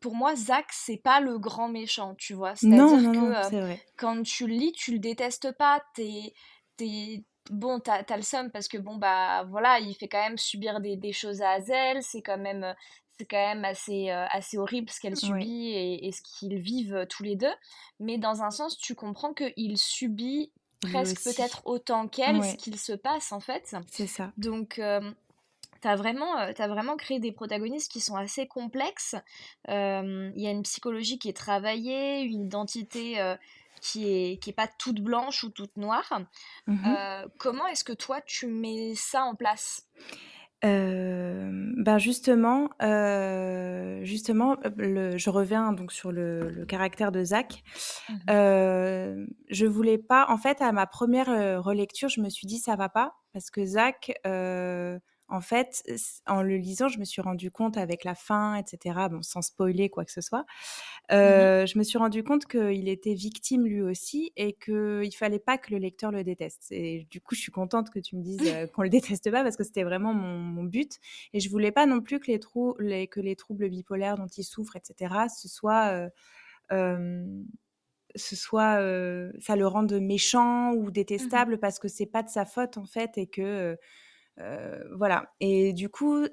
pour 0.00 0.14
moi, 0.14 0.36
Zach, 0.36 0.66
c'est 0.70 0.98
pas 0.98 1.20
le 1.20 1.38
grand 1.38 1.68
méchant, 1.68 2.14
tu 2.16 2.34
vois. 2.34 2.54
C'est-à-dire 2.56 3.12
que 3.12 3.54
euh, 3.56 3.74
quand 3.96 4.22
tu 4.22 4.46
le 4.46 4.54
lis, 4.54 4.72
tu 4.72 4.92
le 4.92 4.98
détestes 4.98 5.52
pas. 5.52 5.82
T'es, 5.94 6.34
t'es... 6.76 7.24
Bon, 7.50 7.80
t'as, 7.80 8.02
t'as 8.04 8.16
le 8.16 8.22
seum 8.22 8.50
parce 8.50 8.68
que 8.68 8.76
bon, 8.78 8.96
bah 8.96 9.44
voilà, 9.44 9.78
il 9.78 9.94
fait 9.94 10.08
quand 10.08 10.22
même 10.22 10.36
subir 10.36 10.80
des, 10.80 10.96
des 10.96 11.12
choses 11.12 11.40
à 11.40 11.52
Hazel. 11.52 12.02
C'est 12.02 12.20
quand 12.20 12.36
même, 12.36 12.74
c'est 13.16 13.24
quand 13.24 13.36
même 13.36 13.64
assez, 13.64 14.10
euh, 14.10 14.26
assez 14.30 14.58
horrible 14.58 14.90
ce 14.90 15.00
qu'elle 15.00 15.16
subit 15.16 15.70
et, 15.70 16.06
et 16.06 16.12
ce 16.12 16.20
qu'ils 16.22 16.58
vivent 16.58 17.06
tous 17.08 17.22
les 17.22 17.36
deux. 17.36 17.54
Mais 17.98 18.18
dans 18.18 18.42
un 18.42 18.50
sens, 18.50 18.76
tu 18.76 18.94
comprends 18.94 19.32
qu'il 19.32 19.78
subit 19.78 20.52
presque 20.90 21.22
peut-être 21.22 21.62
autant 21.64 22.08
qu'elle 22.08 22.42
ce 22.44 22.56
qu'il 22.56 22.78
se 22.78 22.92
passe 22.92 23.32
en 23.32 23.40
fait. 23.40 23.76
c'est 23.90 24.06
ça. 24.06 24.32
Donc, 24.36 24.78
euh, 24.78 25.12
T'as 25.84 25.96
vraiment, 25.96 26.38
euh, 26.38 26.52
t'as 26.56 26.66
vraiment 26.66 26.96
créé 26.96 27.20
des 27.20 27.30
protagonistes 27.30 27.92
qui 27.92 28.00
sont 28.00 28.16
assez 28.16 28.46
complexes. 28.46 29.16
Euh, 29.68 30.30
Il 30.34 30.42
y 30.42 30.46
a 30.46 30.50
une 30.50 30.62
psychologie 30.62 31.18
qui 31.18 31.28
est 31.28 31.36
travaillée, 31.36 32.22
une 32.22 32.46
identité 32.46 33.20
euh, 33.20 33.36
qui 33.82 34.08
est, 34.08 34.42
qui 34.42 34.48
est 34.48 34.54
pas 34.54 34.66
toute 34.66 35.02
blanche 35.02 35.44
ou 35.44 35.50
toute 35.50 35.76
noire. 35.76 36.22
Mhm. 36.66 36.78
Euh, 36.86 37.26
comment 37.36 37.66
est-ce 37.66 37.84
que 37.84 37.92
toi 37.92 38.22
tu 38.22 38.46
mets 38.46 38.94
ça 38.96 39.24
en 39.24 39.34
place? 39.34 39.86
Hem, 40.64 41.74
ben, 41.78 41.98
justement, 41.98 42.70
heu, 42.82 44.00
justement, 44.04 44.56
le 44.78 45.18
je 45.18 45.30
reviens 45.30 45.72
donc 45.74 45.92
sur 45.92 46.12
le 46.12 46.50
le 46.50 46.66
caractère 46.66 47.12
de 47.12 47.22
Zach. 47.24 47.62
Mhm. 48.08 48.30
Heu, 48.30 49.26
je 49.50 49.66
voulais 49.66 49.98
pas 49.98 50.26
en 50.30 50.38
fait, 50.38 50.62
à 50.62 50.72
ma 50.72 50.86
première 50.86 51.28
re 51.28 51.62
relecture, 51.64 52.08
je 52.10 52.20
me 52.22 52.30
suis 52.30 52.46
dit: 52.46 52.58
«Ça 52.58 52.76
va 52.76 52.88
pas» 52.90 53.14
parce 53.34 53.50
que 53.50 53.64
Zach, 53.66 54.12
en 55.28 55.40
fait, 55.40 55.82
en 56.26 56.42
le 56.42 56.56
lisant, 56.56 56.88
je 56.88 56.98
me 56.98 57.04
suis 57.04 57.22
rendu 57.22 57.50
compte 57.50 57.76
avec 57.78 58.04
la 58.04 58.14
fin 58.14 58.56
et 58.56 58.62
cetera, 58.66 59.08
bon, 59.08 59.22
sans 59.22 59.42
spoiler 59.42 59.88
quoi 59.90 60.04
que 60.04 60.12
ce 60.12 60.20
soit. 60.20 60.44
Heu, 61.12 61.66
je 61.66 61.78
me 61.78 61.82
suis 61.84 61.98
rendu 61.98 62.22
compte 62.24 62.46
qu'il 62.46 62.88
était 62.88 63.14
victime 63.14 63.66
lui 63.66 63.82
aussi 63.82 64.32
et 64.36 64.54
qu'il 64.54 65.14
fallait 65.16 65.38
pas 65.38 65.58
que 65.58 65.70
le 65.72 65.78
lecteur 65.78 66.10
le 66.12 66.24
déteste 66.24 66.66
et 66.72 67.06
du 67.10 67.20
coup, 67.20 67.34
je 67.34 67.40
suis 67.42 67.52
contente 67.52 67.90
que 67.90 67.98
tu 68.00 68.16
me 68.16 68.22
dises, 68.22 68.48
qu'on 68.74 68.82
le 68.82 68.90
déteste 68.90 69.30
pas 69.30 69.42
parce 69.42 69.56
que 69.56 69.64
c'était 69.64 69.84
vraiment 69.84 70.14
mon 70.14 70.38
mon 70.38 70.64
but 70.64 70.98
et 71.32 71.40
je 71.40 71.50
voulais 71.50 71.72
pas 71.72 71.86
non 71.86 72.00
plus 72.00 72.20
que 72.20 72.30
les 72.30 72.38
trou 72.40 72.76
les 72.78 73.08
que 73.08 73.20
les 73.20 73.36
troubles 73.36 73.68
bipolaires 73.70 74.16
dont 74.16 74.26
il 74.26 74.44
souffre 74.44 74.76
et 74.76 74.80
cetera, 74.84 75.28
ce 75.28 75.48
soit, 75.48 76.08
ce 78.16 78.36
ça 79.40 79.56
le 79.56 79.66
rende 79.66 79.92
méchant 79.94 80.72
ou 80.74 80.90
Mhm. 81.18 81.44
détestable 81.44 81.58
parce 81.58 81.78
que 81.78 81.88
c'est 81.88 82.06
pas 82.06 82.22
de 82.22 82.28
sa 82.28 82.44
faute 82.44 82.76
en 82.78 82.86
fait 82.86 83.18
et 83.18 83.26
que, 83.26 83.76
voilà 84.96 85.32
et 85.40 85.72
du 85.72 85.88
coup, 85.88 86.26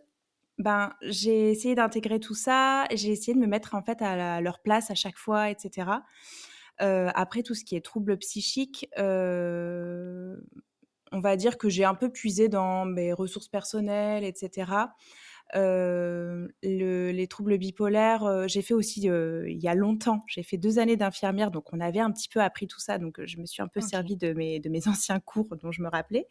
ben, 0.59 0.93
j'ai 1.03 1.51
essayé 1.51 1.75
d'intégrer 1.75 2.19
tout 2.19 2.35
ça, 2.35 2.85
j'ai 2.93 3.09
essayé 3.11 3.33
de 3.35 3.39
me 3.39 3.47
mettre 3.47 3.75
en 3.75 3.81
fait 3.83 4.01
à 4.01 4.15
la 4.15 4.41
leur 4.41 4.61
place 4.61 4.91
à 4.91 4.95
chaque 4.95 5.17
fois 5.17 5.51
et 5.51 5.55
cetera. 5.59 6.03
Heu, 6.81 7.09
après 7.15 7.43
tout 7.43 7.55
ce 7.55 7.65
qui 7.65 7.75
est 7.75 7.85
troubles 7.85 8.17
psychiques, 8.19 8.87
heu, 8.99 10.43
on 11.13 11.19
va 11.21 11.35
dire 11.37 11.57
que 11.57 11.69
j'ai 11.69 11.85
un 11.85 11.95
peu 11.95 12.11
puisé 12.11 12.49
dans 12.49 12.85
mes 12.85 13.13
ressources 13.13 13.49
personnelles 13.49 14.23
et 14.25 14.33
cetera. 14.35 14.95
Heu, 15.55 16.49
le 16.63 17.11
les 17.11 17.27
troubles 17.27 17.57
bipolaires, 17.59 18.47
j'ai 18.49 18.61
fait 18.63 18.73
aussi, 18.75 19.01
il 19.03 19.59
y 19.63 19.67
a 19.69 19.75
longtemps, 19.75 20.23
j'ai 20.27 20.43
fait 20.43 20.57
2 20.57 20.79
années 20.79 20.97
d'infirmière, 20.97 21.51
donc 21.51 21.73
on 21.73 21.79
avait 21.81 21.99
un 21.99 22.11
petit 22.11 22.29
peu 22.29 22.41
appris 22.41 22.67
tout 22.67 22.79
ça, 22.81 22.97
donc 22.99 23.23
je 23.25 23.37
me 23.39 23.45
suis 23.47 23.61
un 23.63 23.67
peu 23.69 23.81
Ok. 23.81 23.81
servie 23.81 24.17
de 24.17 24.33
mes 24.33 24.59
de 24.61 24.69
mes 24.69 24.87
anciens 24.89 25.19
cours 25.21 25.57
dont 25.57 25.71
je 25.73 25.83
me 25.83 25.89
rappelais 25.89 26.27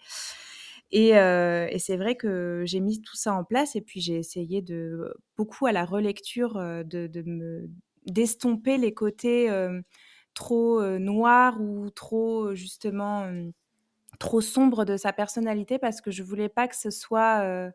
et 0.92 1.78
c'est 1.78 1.96
vrai 1.96 2.16
que 2.16 2.62
j'ai 2.66 2.80
mis 2.80 3.00
tout 3.02 3.16
ça 3.16 3.34
en 3.34 3.44
place 3.44 3.76
et 3.76 3.80
puis 3.82 4.00
j'ai 4.00 4.16
essayé 4.16 4.62
de 4.62 5.14
beaucoup 5.36 5.66
à 5.66 5.72
la 5.72 5.84
relecture, 5.84 6.54
de 6.58 7.06
de 7.06 7.22
me 7.22 7.70
d'estomper 8.06 8.78
les 8.78 8.94
côtés, 8.94 9.48
trop, 10.34 10.82
noirs 10.98 11.60
ou 11.60 11.90
trop, 11.90 12.54
justement, 12.54 13.30
trop 14.20 14.40
sombres 14.40 14.84
de 14.86 14.96
sa 14.96 15.12
personnalité 15.12 15.78
parce 15.78 16.00
que 16.00 16.10
je 16.10 16.22
voulais 16.22 16.48
pas 16.50 16.68
que 16.68 16.76
ce 16.76 16.90
soit, 16.90 17.72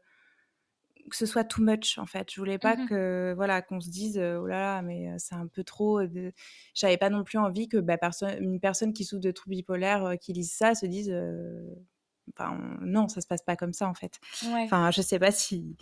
que 1.09 1.15
ce 1.15 1.25
soit 1.25 1.43
too 1.43 1.61
much, 1.63 1.97
en 1.99 2.05
fait. 2.07 2.31
Je 2.31 2.39
voulais 2.41 2.57
pas 2.57 2.77
Mhm. 2.77 2.89
que, 2.89 3.33
voilà, 3.35 3.61
qu'on 3.61 3.79
se 3.79 3.89
dise, 3.89 4.17
«Oh 4.17 4.47
là 4.47 4.59
là, 4.59 4.81
mais 4.81 5.07
c'est 5.19 5.35
un 5.35 5.47
peu 5.47 5.63
trop, 5.63 6.03
de» 6.05 6.31
j'avais 6.73 6.97
pas 6.97 7.09
non 7.11 7.23
plus 7.23 7.37
envie 7.37 7.67
que, 7.69 7.77
bah, 7.77 7.97
perso 7.97 8.25
une 8.39 8.59
personne 8.59 8.91
qui 8.93 9.03
souffre 9.05 9.21
de 9.21 9.31
troubles 9.31 9.55
bipolaires, 9.57 10.15
qui 10.19 10.33
lise 10.33 10.51
ça 10.53 10.73
se 10.75 10.85
dise, 10.87 11.13
Enfin, 12.37 12.57
non, 12.81 13.07
ça 13.07 13.21
se 13.21 13.27
passe 13.27 13.43
pas 13.43 13.55
comme 13.55 13.73
ça, 13.73 13.87
en 13.89 13.93
fait. 13.93 14.19
Ouais. 14.41 14.71
Enfin, 14.71 14.91
je 14.91 15.01
sais 15.01 15.19
pas 15.19 15.31
si 15.31 15.77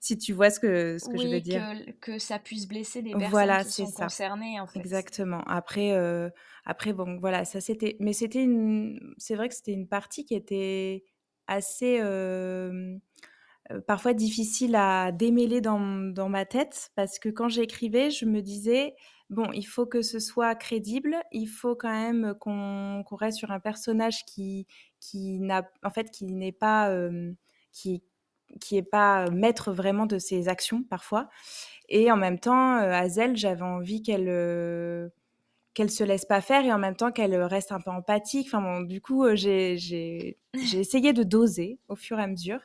si 0.00 0.16
tu 0.18 0.32
vois 0.32 0.50
ce 0.50 0.60
que 0.60 0.98
ce 0.98 1.08
que 1.08 1.18
je 1.18 1.28
veux 1.28 1.40
dire? 1.40 1.64
que, 1.68 1.90
que 1.92 2.18
ça 2.18 2.38
puisse 2.38 2.66
blesser 2.68 3.02
les 3.02 3.16
personnes 3.16 3.56
Voilà, 3.56 3.64
qui 3.64 3.70
sont 3.70 3.90
ça, 3.90 3.90
concernées 3.92 4.60
en 4.60 4.66
fait. 4.66 5.06
exactement. 5.06 5.42
Après, 5.46 5.92
heu, 5.98 6.30
après 6.66 6.92
bon, 6.94 7.18
voilà, 7.20 7.44
ça 7.44 7.60
c'était 7.60 7.96
mais 8.00 8.12
c'était 8.14 8.42
une 8.44 9.14
c'est 9.18 9.36
vrai 9.36 9.48
que 9.48 9.54
c'était 9.54 9.72
une 9.74 9.88
partie 9.88 10.24
qui 10.26 10.34
était 10.34 11.04
assez, 11.48 11.94
hem, 11.96 13.00
heu, 13.72 13.80
parfois 13.82 14.14
difficile 14.14 14.76
à 14.76 15.12
démêler 15.12 15.60
dans 15.62 15.80
dans 16.12 16.28
ma 16.30 16.46
tête 16.46 16.90
parce 16.96 17.18
que 17.20 17.28
quand 17.30 17.48
j'écrivais, 17.48 18.10
je 18.10 18.26
me 18.26 18.42
disais: 18.42 18.94
«Bon, 19.30 19.50
il 19.52 19.64
faut 19.66 19.84
que 19.86 20.00
ce 20.02 20.18
soit 20.20 20.54
crédible, 20.54 21.16
il 21.32 21.46
faut 21.48 21.76
quand 21.76 21.90
même 21.92 22.34
qu'on 22.40 23.04
reste 23.12 23.38
sur 23.38 23.50
un 23.50 23.60
personnage 23.60 24.24
qui 24.24 24.66
qui 25.00 25.38
n'a 25.40 25.70
en 25.84 25.90
fait, 25.90 26.10
qui 26.10 26.24
n'est 26.26 26.52
pas, 26.52 26.90
hem, 26.90 27.36
qui 27.72 28.02
qui 28.60 28.78
est 28.78 28.82
pas 28.82 29.28
maître 29.30 29.72
vraiment 29.72 30.06
de 30.06 30.18
ses 30.18 30.48
actions 30.48 30.82
parfois. 30.82 31.28
Et 31.90 32.10
en 32.12 32.16
même 32.16 32.38
temps, 32.40 32.76
Hazel, 32.76 33.36
j'avais 33.36 33.62
envie 33.62 34.02
qu'elle, 34.02 34.28
heu, 34.28 35.12
qu'elle 35.74 35.90
se 35.90 36.04
laisse 36.04 36.24
pas 36.26 36.40
faire 36.42 36.64
et 36.64 36.72
en 36.72 36.78
même 36.78 36.96
temps 36.96 37.12
qu'elle, 37.12 37.36
reste 37.44 37.72
un 37.72 37.80
peu 37.80 37.90
empathique. 37.90 38.48
Enfin 38.48 38.62
bon, 38.62 38.80
du 38.82 39.00
coup, 39.02 39.26
j'ai 39.36 39.76
j'ai 40.54 40.80
essayé 40.80 41.12
de 41.14 41.22
doser 41.24 41.78
au 41.88 41.96
fur 41.96 42.18
et 42.20 42.22
à 42.24 42.26
mesure 42.28 42.60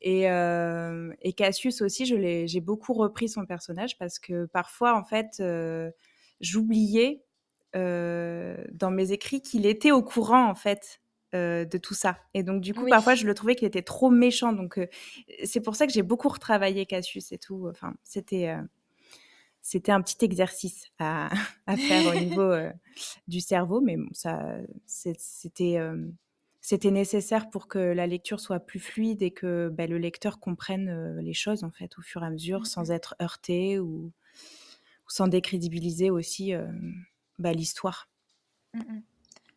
et 0.00 0.28
heu 0.30 1.14
et 1.22 1.32
Cassius 1.34 1.82
aussi, 1.82 2.06
je 2.06 2.16
l'ai 2.16 2.48
j'ai 2.48 2.60
beaucoup 2.60 2.94
repris 2.94 3.28
son 3.28 3.46
personnage 3.46 3.98
parce 3.98 4.18
que 4.18 4.46
parfois, 4.46 4.94
en 4.98 5.04
fait, 5.04 5.36
heu, 5.40 5.92
j'oubliais, 6.40 7.24
heu, 7.76 8.56
dans 8.72 8.90
mes 8.90 9.12
écrits 9.12 9.42
qu'il 9.42 9.66
était 9.66 9.92
au 9.92 10.02
courant, 10.02 10.48
en 10.48 10.54
fait, 10.54 11.00
heu, 11.34 11.66
de 11.66 11.78
tout 11.78 11.94
ça. 11.94 12.18
Et 12.34 12.42
donc 12.42 12.60
du 12.62 12.74
coup, 12.74 12.86
Oui. 12.86 12.90
parfois, 12.90 13.14
je 13.14 13.26
le 13.26 13.34
trouvais 13.34 13.54
qu'il 13.56 13.68
était 13.68 13.82
trop 13.82 14.10
méchant. 14.10 14.52
Donc 14.52 14.78
c'est 15.44 15.60
pour 15.60 15.76
ça 15.76 15.86
que 15.86 15.92
j'ai 15.92 16.02
beaucoup 16.02 16.28
retravaillé 16.28 16.86
Cassius 16.86 17.32
et 17.32 17.38
tout, 17.38 17.68
enfin, 17.70 17.94
c'était, 18.04 18.54
c'était 19.62 19.92
un 19.92 20.00
petit 20.02 20.24
exercice 20.24 20.86
à 20.98 21.30
à 21.66 21.76
faire 21.76 22.06
au 22.06 22.14
niveau, 22.14 22.52
du 23.28 23.40
cerveau. 23.40 23.80
Mais 23.80 23.96
bon, 23.96 24.08
ça 24.12 24.56
c'était, 24.86 25.78
c'était 26.70 26.92
nécessaire 26.92 27.50
pour 27.50 27.66
que 27.66 27.80
la 27.80 28.06
lecture 28.06 28.38
soit 28.38 28.60
plus 28.60 28.78
fluide 28.78 29.22
et 29.22 29.32
que, 29.32 29.68
bah, 29.70 29.88
le 29.88 29.98
lecteur 29.98 30.38
comprenne, 30.38 31.18
les 31.18 31.34
choses, 31.34 31.64
en 31.64 31.72
fait, 31.72 31.98
au 31.98 32.02
fur 32.02 32.22
et 32.22 32.26
à 32.26 32.30
mesure 32.30 32.66
sans 32.66 32.90
Mhm. 32.90 32.92
être 32.92 33.16
heurté 33.20 33.80
ou 33.80 34.12
sans 35.08 35.26
décrédibiliser 35.26 36.10
aussi, 36.10 36.52
bah, 37.40 37.52
l'histoire. 37.52 38.08
Mhm. 38.74 39.02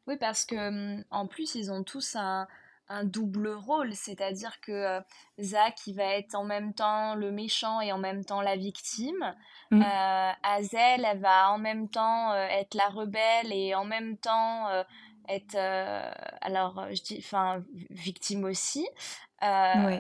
Oui, 0.08 0.18
parce 0.18 0.46
que 0.46 0.56
hum, 0.56 1.04
en 1.12 1.28
plus, 1.28 1.56
ils 1.56 1.72
ont 1.72 1.84
tous 1.84 2.16
un, 2.16 2.48
un 2.90 3.06
double 3.06 3.50
rôle, 3.50 3.94
c'est-à-dire 3.96 4.60
que 4.62 4.72
euh, 4.72 5.02
Zach, 5.42 5.88
il 5.88 5.96
va 5.96 6.06
être 6.06 6.36
en 6.36 6.44
même 6.46 6.74
temps 6.74 7.16
le 7.16 7.32
méchant 7.32 7.82
et 7.82 7.92
en 7.92 7.98
même 8.00 8.26
temps 8.26 8.42
la 8.42 8.58
victime. 8.58 9.36
Mmh. 9.72 9.82
Euh, 9.82 10.32
Hazel, 10.44 11.06
elle 11.06 11.20
va 11.20 11.52
en 11.52 11.58
même 11.58 11.90
temps 11.90 12.36
être 12.36 12.76
la 12.76 12.90
rebelle 12.90 13.52
et 13.54 13.76
en 13.76 13.86
même 13.86 14.18
temps 14.18 14.68
être, 15.30 15.56
euh, 15.56 16.12
alors, 16.42 16.80
euh, 16.80 16.90
je 16.94 17.02
dis, 17.02 17.18
enfin, 17.20 17.64
victime 17.90 18.44
aussi. 18.46 18.88
Euh, 19.44 20.00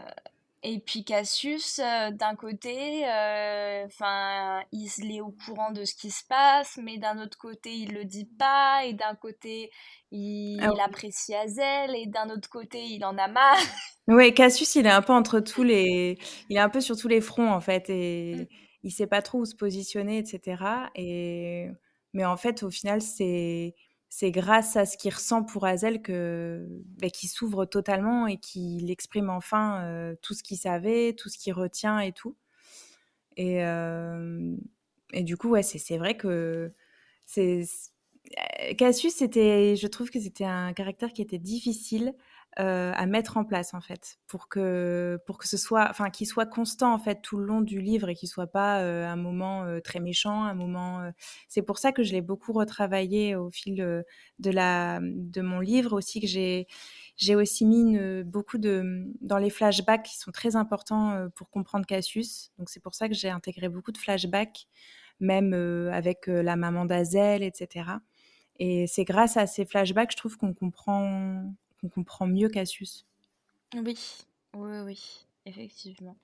et 0.63 0.79
puis 0.79 1.03
Cassius, 1.03 1.79
euh, 1.79 2.11
d'un 2.11 2.35
côté, 2.35 3.05
euh, 3.07 3.85
enfin, 3.85 4.63
il 4.71 4.89
il 4.99 5.15
est 5.17 5.21
au 5.21 5.31
courant 5.31 5.71
de 5.71 5.83
ce 5.85 5.93
qui 5.95 6.09
se 6.11 6.23
passe, 6.25 6.77
mais 6.81 6.97
d'un 6.97 7.19
autre 7.21 7.37
côté, 7.37 7.73
il 7.75 7.93
le 7.93 8.05
dit 8.05 8.25
pas, 8.25 8.85
et 8.85 8.93
d'un 8.93 9.15
côté, 9.15 9.71
Ah 10.57 10.71
il 10.71 10.79
oui. 10.79 10.79
apprécie 10.79 11.35
Hazel, 11.35 11.95
et 11.95 12.05
d'un 12.07 12.29
autre 12.29 12.49
côté, 12.49 12.83
il 12.85 13.03
en 13.05 13.17
a 13.17 13.27
marre. 13.27 13.57
Ouais, 14.07 14.33
Cassius, 14.33 14.75
il 14.75 14.85
est 14.85 14.89
un 14.89 15.01
peu 15.01 15.13
entre 15.13 15.39
tous 15.39 15.63
les 15.63 16.17
il 16.49 16.57
est 16.57 16.59
un 16.59 16.69
peu 16.69 16.81
sur 16.81 16.97
tous 16.97 17.07
les 17.07 17.21
fronts, 17.21 17.49
en 17.51 17.61
fait 17.61 17.89
Mm, 18.33 18.43
et 18.43 18.49
il 18.83 18.91
sait 18.91 19.07
pas 19.07 19.21
trop 19.21 19.39
où 19.39 19.45
se 19.45 19.55
positionner 19.55 20.19
et 20.19 20.25
cetera 20.25 20.89
et 20.95 21.69
mais 22.13 22.25
en 22.25 22.37
fait, 22.37 22.61
au 22.63 22.69
final, 22.69 23.01
c'est 23.01 23.73
c'est 24.15 24.31
grâce 24.31 24.75
à 24.77 24.85
ce 24.85 24.95
qu'il 24.97 25.11
ressent 25.13 25.43
pour 25.43 25.65
Hazel 25.65 26.01
que, 26.03 26.67
beh, 26.99 27.09
qu'il 27.11 27.29
s'ouvre 27.29 27.65
totalement 27.65 28.27
et 28.27 28.37
qu'il 28.37 28.91
exprime 28.91 29.29
enfin, 29.31 29.83
heu, 29.87 30.17
tout 30.21 30.35
ce 30.35 30.43
qu'il 30.43 30.57
savait, 30.57 31.13
tout 31.13 31.29
ce 31.29 31.37
qu'il 31.39 31.53
retient 31.53 31.99
et 31.99 32.11
tout. 32.13 32.35
Et 33.37 33.61
et 35.13 35.23
du 35.23 35.37
coup, 35.37 35.49
ouais, 35.49 35.63
c'est 35.63 35.97
vrai 35.97 36.17
que 36.17 36.73
c'est 37.25 37.63
c 37.65 37.89
Cassius, 38.77 39.15
c'était 39.15 39.75
je 39.75 39.87
trouve 39.87 40.09
que 40.09 40.19
c'était 40.19 40.45
un 40.45 40.73
caractère 40.73 41.13
qui 41.13 41.21
était 41.21 41.39
difficile 41.39 42.13
à 42.57 43.05
mettre 43.07 43.37
en 43.37 43.45
place 43.45 43.73
en 43.73 43.81
fait 43.81 44.17
pour 44.27 44.47
que 44.47 45.19
pour 45.25 45.37
que 45.37 45.47
ce 45.47 45.57
soit 45.57 45.87
enfin 45.89 46.09
qu'il 46.09 46.27
soit 46.27 46.45
constant 46.45 46.93
en 46.93 46.99
fait 46.99 47.21
tout 47.21 47.37
le 47.37 47.45
long 47.45 47.61
du 47.61 47.81
livre 47.81 48.09
et 48.09 48.15
qu'il 48.15 48.29
soit 48.29 48.47
pas 48.47 48.79
un 48.79 49.15
moment 49.15 49.65
très 49.83 49.99
méchant 49.99 50.43
un 50.43 50.53
moment 50.53 51.11
c'est 51.47 51.63
pour 51.63 51.79
ça 51.79 51.91
que 51.91 52.03
je 52.03 52.11
l'ai 52.11 52.21
beaucoup 52.21 52.53
retravaillé 52.53 53.35
au 53.35 53.49
fil 53.49 53.75
de 53.75 54.51
la 54.51 54.99
de 55.01 55.41
mon 55.41 55.59
livre 55.59 55.93
aussi 55.93 56.21
que 56.21 56.27
j'ai 56.27 56.67
j'ai 57.15 57.35
aussi 57.35 57.65
mis 57.65 57.97
beaucoup 58.23 58.57
de 58.57 59.05
dans 59.21 59.37
les 59.37 59.49
flashbacks 59.49 60.03
qui 60.03 60.17
sont 60.17 60.31
très 60.31 60.55
importants 60.55 61.27
pour 61.35 61.49
comprendre 61.49 61.85
Cassius. 61.85 62.51
Donc 62.57 62.69
c'est 62.69 62.79
pour 62.81 62.95
ça 62.95 63.07
que 63.07 63.15
j'ai 63.15 63.29
intégré 63.29 63.69
beaucoup 63.69 63.91
de 63.91 63.97
flashbacks 63.97 64.67
même 65.19 65.53
avec 65.91 66.27
la 66.27 66.55
maman 66.55 66.85
d'Azel 66.85 67.43
etc 67.43 67.85
et 68.59 68.85
c'est 68.87 69.03
grâce 69.03 69.37
à 69.37 69.47
ces 69.47 69.65
flashbacks 69.65 70.11
je 70.11 70.17
trouve 70.17 70.37
qu'on 70.37 70.53
comprend 70.53 71.43
on 71.83 71.89
comprend 71.89 72.27
mieux 72.27 72.49
Cassius. 72.49 73.05
Oui, 73.75 73.97
oui, 74.53 74.79
oui, 74.85 75.25
effectivement. 75.45 76.15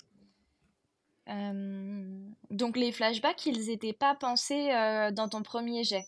Euh, 1.30 2.28
donc 2.50 2.78
les 2.78 2.92
flashbacks, 2.92 3.46
ils 3.46 3.68
n'étaient 3.68 3.94
pas 3.94 4.16
pensés 4.16 4.72
euh, 4.72 5.12
dans 5.12 5.30
ton 5.30 5.44
premier 5.44 5.84
jet? 5.84 6.06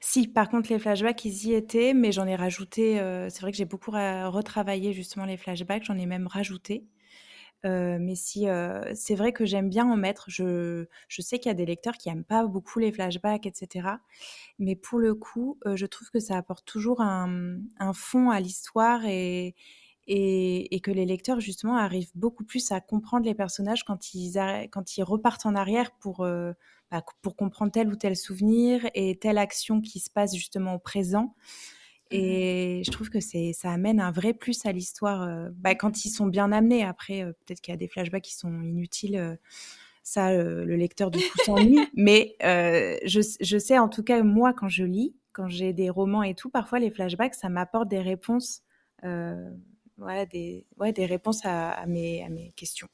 Si, 0.00 0.26
par 0.26 0.48
contre 0.48 0.70
les 0.70 0.78
flashbacks, 0.78 1.24
ils 1.24 1.46
y 1.46 1.54
étaient, 1.54 1.94
mais 1.94 2.12
j'en 2.12 2.26
ai 2.26 2.36
rajouté, 2.36 3.00
euh, 3.00 3.28
c'est 3.30 3.40
vrai 3.40 3.52
que 3.52 3.56
j'ai 3.56 3.64
beaucoup 3.64 3.92
retravaillé 3.92 4.92
justement 4.92 5.24
les 5.24 5.36
flashbacks, 5.36 5.84
j'en 5.84 5.96
ai 5.96 6.06
même 6.06 6.26
rajouté. 6.26 6.84
Mais 7.64 8.14
si, 8.14 8.46
c'est 8.94 9.14
vrai 9.14 9.32
que 9.32 9.44
j'aime 9.44 9.68
bien 9.68 9.90
en 9.90 9.96
mettre. 9.96 10.24
Je, 10.28 10.86
je 11.08 11.22
sais 11.22 11.38
qu'il 11.38 11.50
y 11.50 11.52
a 11.52 11.54
des 11.54 11.66
lecteurs 11.66 11.96
qui 11.96 12.08
n'aiment 12.08 12.24
pas 12.24 12.46
beaucoup 12.46 12.78
les 12.78 12.92
flashbacks, 12.92 13.46
etc. 13.46 13.88
Mais 14.58 14.76
pour 14.76 14.98
le 14.98 15.14
coup, 15.14 15.58
je 15.64 15.86
trouve 15.86 16.10
que 16.10 16.20
ça 16.20 16.36
apporte 16.36 16.66
toujours 16.66 17.00
un, 17.00 17.58
un 17.78 17.92
fond 17.92 18.30
à 18.30 18.40
l'histoire 18.40 19.04
et, 19.06 19.54
et, 20.06 20.74
et, 20.74 20.80
que 20.80 20.90
les 20.90 21.04
lecteurs, 21.04 21.40
justement, 21.40 21.76
arrivent 21.76 22.10
beaucoup 22.14 22.44
plus 22.44 22.72
à 22.72 22.80
comprendre 22.80 23.26
les 23.26 23.34
personnages 23.34 23.84
quand 23.84 24.14
ils, 24.14 24.38
quand 24.70 24.96
ils 24.96 25.02
repartent 25.02 25.46
en 25.46 25.54
arrière 25.54 25.90
pour, 26.00 26.26
bah, 26.90 27.04
pour 27.20 27.36
comprendre 27.36 27.70
tel 27.70 27.88
ou 27.88 27.96
tel 27.96 28.16
souvenir 28.16 28.88
et 28.94 29.18
telle 29.18 29.36
action 29.36 29.82
qui 29.82 30.00
se 30.00 30.10
passe 30.10 30.34
justement 30.34 30.74
au 30.74 30.78
présent. 30.78 31.34
Mmh 32.10 32.16
et 32.16 32.82
je 32.84 32.90
trouve 32.90 33.10
que 33.10 33.20
c'est, 33.20 33.52
ça 33.52 33.70
amène 33.70 34.00
un 34.00 34.10
vrai 34.10 34.32
plus 34.32 34.64
à 34.64 34.72
l'histoire 34.72 35.22
euh, 35.22 35.48
bah, 35.52 35.74
quand 35.74 36.04
ils 36.04 36.10
sont 36.10 36.26
bien 36.26 36.52
amenés. 36.52 36.82
Après, 36.84 37.22
euh, 37.22 37.32
peut-être 37.32 37.60
qu'il 37.60 37.72
y 37.72 37.74
a 37.74 37.78
des 37.78 37.88
flashbacks 37.88 38.22
qui 38.22 38.34
sont 38.34 38.62
inutiles. 38.62 39.16
Euh, 39.16 39.36
ça, 40.02 40.32
le 40.32 40.64
lecteur 40.74 41.10
du 41.10 41.18
coup 41.18 41.38
s'ennuie. 41.44 41.86
Mais 41.92 42.34
je, 42.40 43.36
je, 43.40 43.58
sais 43.58 43.78
en 43.78 43.90
tout 43.90 44.02
cas, 44.02 44.22
moi, 44.22 44.54
quand 44.54 44.68
je 44.68 44.84
lis, 44.84 45.14
quand 45.32 45.48
j'ai 45.48 45.74
des 45.74 45.90
romans 45.90 46.22
et 46.22 46.34
tout, 46.34 46.48
parfois 46.48 46.78
les 46.78 46.90
flashbacks, 46.90 47.34
ça 47.34 47.50
m'apporte 47.50 47.88
des 47.88 48.00
réponses, 48.00 48.62
voilà, 49.02 50.24
des, 50.24 50.66
ouais, 50.78 50.94
des 50.94 51.04
réponses 51.04 51.44
à, 51.44 51.72
à, 51.72 51.84
mes, 51.84 52.24
à 52.24 52.30
mes 52.30 52.52
questions. 52.52 52.88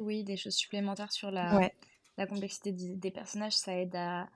Oui, 0.00 0.24
des 0.24 0.36
choses 0.36 0.56
supplémentaires 0.56 1.12
sur 1.12 1.30
la, 1.30 1.70
la 2.16 2.26
complexité 2.26 2.72
des, 2.72 3.10
personnages, 3.12 3.56
ça 3.56 3.78
aide 3.78 3.94
à, 3.94 4.28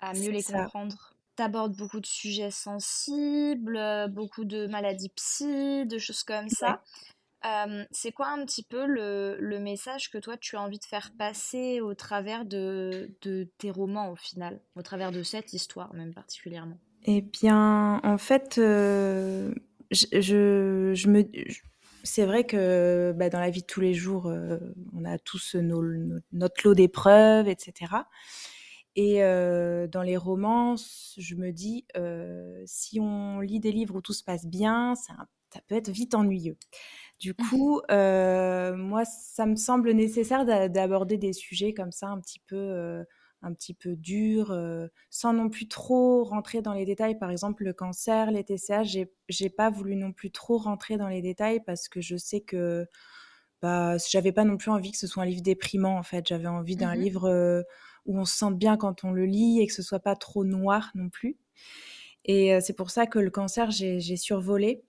à 0.00 0.12
mieux 0.12 0.30
les 0.30 0.42
comprendre 0.42 1.13
t'abordes 1.36 1.76
beaucoup 1.76 2.00
de 2.00 2.06
sujets 2.06 2.50
sensibles, 2.50 3.76
euh, 3.76 4.08
beaucoup 4.08 4.44
de 4.44 4.66
maladies 4.66 5.10
psy, 5.10 5.86
de 5.86 5.98
choses 5.98 6.22
comme 6.22 6.48
ça. 6.48 6.82
Euh, 7.44 7.84
c'est 7.90 8.12
quoi 8.12 8.28
un 8.28 8.44
petit 8.46 8.62
peu 8.62 8.86
le, 8.86 9.36
le, 9.38 9.58
message 9.58 10.10
que 10.10 10.16
toi 10.16 10.38
tu 10.38 10.56
as 10.56 10.62
envie 10.62 10.78
de 10.78 10.84
faire 10.84 11.12
passer 11.18 11.82
au 11.82 11.94
travers 11.94 12.46
de, 12.46 13.10
de 13.20 13.46
tes 13.58 13.70
romans 13.70 14.10
au 14.10 14.16
final, 14.16 14.60
au 14.76 14.82
travers 14.82 15.12
de 15.12 15.22
cette 15.22 15.52
histoire 15.52 15.92
même 15.92 16.14
particulièrement? 16.14 16.78
Eh 17.04 17.20
bien, 17.20 18.00
en 18.02 18.16
fait, 18.16 18.56
euh, 18.56 19.54
je, 19.90 20.92
je, 20.94 21.08
me, 21.08 21.22
c'est 22.02 22.24
vrai 22.24 22.44
que 22.44 23.12
bah, 23.14 23.28
dans 23.28 23.40
la 23.40 23.50
vie 23.50 23.60
de 23.60 23.66
tous 23.66 23.82
les 23.82 23.92
jours, 23.92 24.32
on 24.94 25.04
a 25.04 25.18
tous 25.18 25.54
nos, 25.56 25.82
notre 26.32 26.66
lot 26.66 26.74
d'épreuves, 26.74 27.46
etc. 27.46 27.92
Et 28.96 29.20
dans 29.20 30.02
les 30.02 30.16
romances, 30.16 31.14
je 31.18 31.34
me 31.34 31.50
dis, 31.50 31.86
si 32.66 33.00
on 33.00 33.40
lit 33.40 33.60
des 33.60 33.72
livres 33.72 33.96
où 33.96 34.00
tout 34.00 34.12
se 34.12 34.24
passe 34.24 34.46
bien, 34.46 34.94
ça, 34.94 35.14
ça 35.52 35.60
peut 35.66 35.74
être 35.74 35.90
vite 35.90 36.14
ennuyeux. 36.14 36.56
Du 37.20 37.32
mmh 37.32 37.48
coup, 37.48 37.80
moi, 37.90 39.04
ça 39.04 39.46
me 39.46 39.56
semble 39.56 39.92
nécessaire 39.92 40.44
d'aborder 40.68 41.18
des 41.18 41.32
sujets 41.32 41.74
comme 41.74 41.92
ça, 41.92 42.08
un 42.08 42.20
petit 42.20 42.40
peu, 42.46 43.04
un 43.42 43.52
petit 43.52 43.74
peu 43.74 43.96
durs, 43.96 44.56
sans 45.10 45.32
non 45.32 45.48
plus 45.48 45.68
trop 45.68 46.24
rentrer 46.24 46.62
dans 46.62 46.72
les 46.72 46.84
détails. 46.84 47.18
Par 47.18 47.30
exemple, 47.30 47.64
le 47.64 47.72
cancer, 47.72 48.30
les 48.30 48.44
TCA, 48.44 48.82
j'ai 49.28 49.50
pas 49.50 49.70
voulu 49.70 49.96
non 49.96 50.12
plus 50.12 50.30
trop 50.30 50.58
rentrer 50.58 50.96
dans 50.96 51.08
les 51.08 51.20
détails 51.22 51.60
parce 51.64 51.88
que 51.88 52.00
je 52.00 52.16
sais 52.16 52.40
que 52.40 52.86
bah, 53.62 53.96
j'avais 54.10 54.32
pas 54.32 54.44
non 54.44 54.56
plus 54.56 54.70
envie 54.70 54.92
que 54.92 54.98
ce 54.98 55.06
soit 55.06 55.22
un 55.22 55.26
livre 55.26 55.42
déprimant. 55.42 55.96
En 55.98 56.02
fait, 56.02 56.26
j'avais 56.28 56.46
envie 56.48 56.76
d'un 56.76 56.94
mmh 56.94 57.00
livre 57.00 57.64
où 58.06 58.18
on 58.18 58.24
se 58.24 58.36
sente 58.36 58.58
bien 58.58 58.76
quand 58.76 59.04
on 59.04 59.12
le 59.12 59.26
lit 59.26 59.60
et 59.60 59.66
que 59.66 59.72
ce 59.72 59.82
soit 59.82 60.00
pas 60.00 60.16
trop 60.16 60.44
noir 60.44 60.90
non 60.94 61.08
plus. 61.08 61.36
Et 62.24 62.58
c'est 62.60 62.72
pour 62.72 62.90
ça 62.90 63.06
que 63.06 63.18
le 63.18 63.30
cancer, 63.30 63.70
j'ai 63.70 64.16
survolé. 64.16 64.82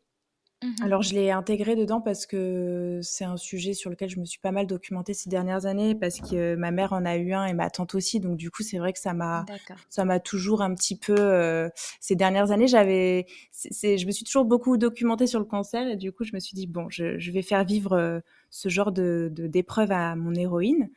Mmh 0.63 0.83
Alors, 0.83 1.01
je 1.01 1.13
l'ai 1.13 1.31
intégré 1.31 1.75
dedans 1.75 1.99
parce 1.99 2.25
que 2.25 3.01
c'est 3.03 3.25
un 3.25 3.35
sujet 3.35 3.73
sur 3.73 3.89
lequel 3.89 4.09
je 4.09 4.19
me 4.19 4.25
suis 4.25 4.39
pas 4.39 4.53
mal 4.53 4.67
documentée 4.67 5.13
ces 5.13 5.29
dernières 5.29 5.65
années 5.65 5.95
parce 5.95 6.21
que 6.21 6.55
ma 6.55 6.71
mère 6.71 6.93
en 6.93 7.03
a 7.03 7.17
eu 7.17 7.33
un 7.33 7.45
et 7.45 7.53
ma 7.53 7.69
tante 7.69 7.93
aussi. 7.93 8.21
Donc, 8.21 8.37
du 8.37 8.49
coup, 8.51 8.63
c'est 8.63 8.77
vrai 8.77 8.93
que 8.93 8.99
ça 8.99 9.13
m'a, 9.13 9.45
ça 9.89 10.05
m'a 10.05 10.21
toujours 10.21 10.61
un 10.61 10.73
petit 10.73 10.97
peu. 10.97 11.69
ces 11.99 12.15
dernières 12.15 12.51
années, 12.51 12.67
j'avais, 12.67 13.25
je 13.53 14.05
me 14.05 14.11
suis 14.11 14.23
toujours 14.23 14.45
beaucoup 14.45 14.77
documentée 14.77 15.27
sur 15.27 15.39
le 15.39 15.45
cancer 15.45 15.87
et 15.89 15.97
du 15.97 16.13
coup, 16.13 16.23
je 16.23 16.33
me 16.33 16.39
suis 16.39 16.55
dit 16.55 16.67
bon, 16.67 16.87
je, 16.89 17.31
vais 17.31 17.41
faire 17.41 17.65
vivre 17.65 18.21
ce 18.49 18.69
genre 18.69 18.93
de 18.93 19.29
d'épreuve 19.29 19.91
à 19.91 20.15
mon 20.15 20.33
héroïne. 20.33 20.89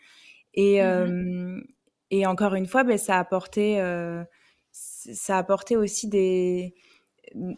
Et, 0.55 0.81
mmh 0.81 1.63
et 2.11 2.27
encore 2.27 2.55
une 2.55 2.67
fois, 2.67 2.85
ben, 2.85 2.99
ça 2.99 3.17
a 3.17 3.21
apporté, 3.21 3.81
euh, 3.81 4.25
ça 4.73 5.39
a 5.39 5.77
aussi 5.77 6.09
des 6.09 6.75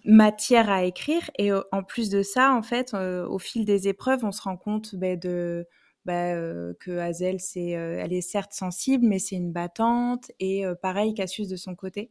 matières 0.05 0.71
à 0.71 0.85
écrire. 0.85 1.31
Et 1.39 1.51
en 1.53 1.83
plus 1.83 2.11
de 2.11 2.23
ça, 2.23 2.53
en 2.55 2.63
fait, 2.63 2.95
euh, 2.95 3.27
au 3.29 3.39
fil 3.39 3.65
des 3.65 3.89
épreuves, 3.89 4.25
on 4.25 4.33
se 4.33 4.43
rend 4.43 4.57
compte 4.57 4.95
ben, 4.97 5.19
de, 5.19 5.67
ben, 6.05 6.37
euh, 6.37 6.75
que 6.81 6.99
Hazel, 6.99 7.41
c'est, 7.41 7.71
elle 7.71 8.13
est 8.13 8.21
certes 8.21 8.53
sensible, 8.53 9.07
mais 9.07 9.19
c'est 9.19 9.37
une 9.37 9.53
battante. 9.53 10.31
Et 10.41 10.65
pareil, 10.83 11.15
Cassius 11.15 11.49
de 11.49 11.57
son 11.57 11.75
côté. 11.75 12.11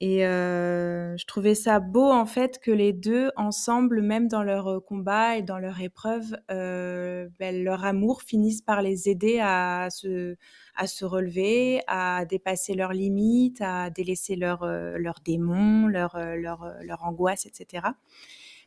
Et 0.00 0.20
je 0.20 1.26
trouvais 1.26 1.56
ça 1.56 1.80
beau 1.80 2.08
en 2.10 2.24
fait 2.24 2.60
que 2.60 2.70
les 2.70 2.92
deux 2.92 3.30
ensemble, 3.36 4.00
même 4.00 4.28
dans 4.28 4.44
leur 4.44 4.84
combat 4.84 5.36
et 5.36 5.42
dans 5.42 5.58
leur 5.58 5.80
épreuve, 5.80 6.36
ben, 6.48 7.64
leur 7.64 7.84
amour 7.84 8.22
finisse 8.22 8.62
par 8.62 8.80
les 8.80 9.08
aider 9.08 9.40
à 9.40 9.88
se, 9.90 10.36
à 10.76 10.86
se 10.86 11.04
relever, 11.04 11.80
à 11.88 12.24
dépasser 12.26 12.74
leurs 12.74 12.92
limites, 12.92 13.60
à 13.60 13.90
délaisser 13.90 14.36
leurs 14.36 14.64
leur 14.64 15.16
démons, 15.24 15.88
leurs 15.88 16.16
leur, 16.36 16.72
leur 16.82 17.02
angoisse, 17.02 17.46
etc. 17.46 17.88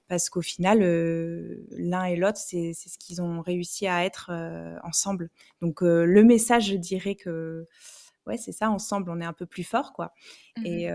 Parce 0.09 0.29
qu'au 0.29 0.41
final, 0.41 0.79
l'un 1.71 2.03
et 2.03 2.17
l'autre, 2.17 2.39
c'est 2.39 2.73
ce 2.73 2.97
qu'ils 2.97 3.21
ont 3.21 3.39
réussi 3.39 3.87
à 3.87 4.03
être 4.03 4.31
ensemble. 4.83 5.29
Donc 5.61 5.79
le 5.81 6.23
message, 6.25 6.71
je 6.71 6.75
dirais 6.75 7.15
que 7.15 7.67
ouais, 8.27 8.37
c'est 8.37 8.51
ça, 8.51 8.69
ensemble, 8.69 9.09
on 9.09 9.19
est 9.21 9.25
un 9.25 9.33
peu 9.33 9.45
plus 9.45 9.63
fort, 9.63 9.93
quoi. 9.93 10.13
Mmh 10.57 10.65
et, 10.65 10.89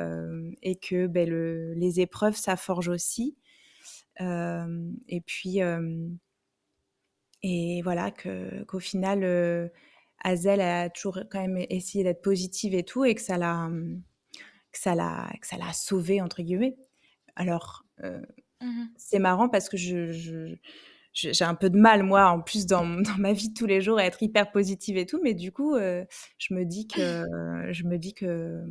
et, 0.62 0.76
que 0.76 1.06
ben, 1.06 1.28
le, 1.28 1.74
les 1.74 2.00
épreuves, 2.00 2.36
ça 2.36 2.56
forge 2.56 2.88
aussi. 2.88 3.36
et 4.20 5.20
puis, 5.26 5.60
et 7.42 7.82
voilà, 7.82 8.10
qu'au 8.10 8.80
final, 8.80 9.70
Hazel 10.24 10.60
a 10.60 10.90
toujours 10.90 11.20
quand 11.30 11.40
même 11.40 11.64
essayé 11.70 12.04
d'être 12.04 12.22
positive 12.22 12.74
et 12.74 12.84
tout, 12.84 13.04
et 13.04 13.14
que 13.14 13.22
ça 13.22 13.38
l'a, 13.38 13.70
que 14.72 14.78
ça 14.78 14.94
l'a, 14.94 15.30
que 15.40 15.46
ça 15.46 15.56
l'a 15.56 15.72
sauvée, 15.72 16.20
entre 16.20 16.42
guillemets. 16.42 16.76
Alors, 17.34 17.84
mmh 18.02 18.84
c'est 18.96 19.18
marrant 19.18 19.48
parce 19.48 19.68
que 19.68 19.76
je 19.76 20.56
j'ai 21.16 21.44
un 21.44 21.54
peu 21.54 21.70
de 21.70 21.78
mal, 21.78 22.02
moi, 22.02 22.28
en 22.28 22.40
plus, 22.40 22.66
dans, 22.66 22.84
dans, 23.00 23.18
ma 23.18 23.32
vie 23.32 23.48
de 23.48 23.54
tous 23.54 23.66
les 23.66 23.80
jours, 23.80 23.98
à 23.98 24.04
être 24.04 24.22
hyper 24.22 24.50
positive 24.52 24.96
et 24.96 25.06
tout. 25.06 25.20
Mais 25.22 25.34
du 25.34 25.52
coup, 25.52 25.74
euh, 25.74 26.04
je 26.38 26.54
me 26.54 26.64
dis 26.64 26.86
que. 26.86 27.24
je 27.72 27.84
me 27.84 27.98
dis 27.98 28.14
que. 28.14 28.62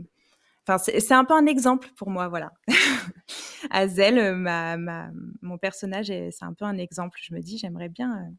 Enfin, 0.68 0.80
c'est 0.80 1.12
un 1.12 1.26
peu 1.26 1.36
un 1.36 1.46
exemple 1.46 1.90
pour 1.96 2.10
moi, 2.10 2.28
voilà. 2.28 2.52
Azel, 3.70 4.36
ma, 4.36 4.78
ma, 4.78 5.12
mon 5.44 5.60
personnage, 5.60 6.08
c'est 6.08 6.44
un 6.44 6.54
peu 6.54 6.66
un 6.66 6.80
exemple. 6.80 7.20
Je 7.22 7.36
me 7.36 7.42
dis, 7.42 7.60
j'aimerais 7.60 7.90
bien 7.90 8.18
euh, 8.18 8.32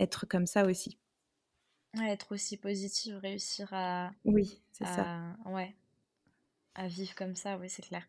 être 0.00 0.26
comme 0.26 0.46
ça 0.46 0.64
aussi. 0.64 0.98
Ouais, 1.98 2.10
être 2.10 2.32
aussi 2.32 2.56
positive, 2.56 3.18
réussir 3.18 3.68
à. 3.72 4.10
Oui, 4.24 4.62
c'est 4.72 4.86
ça. 4.86 5.36
Ouais. 5.46 5.74
À 6.74 6.86
vivre 6.86 7.14
comme 7.14 7.34
ça, 7.34 7.58
oui, 7.58 7.68
c'est 7.68 7.82
clair. 7.82 8.06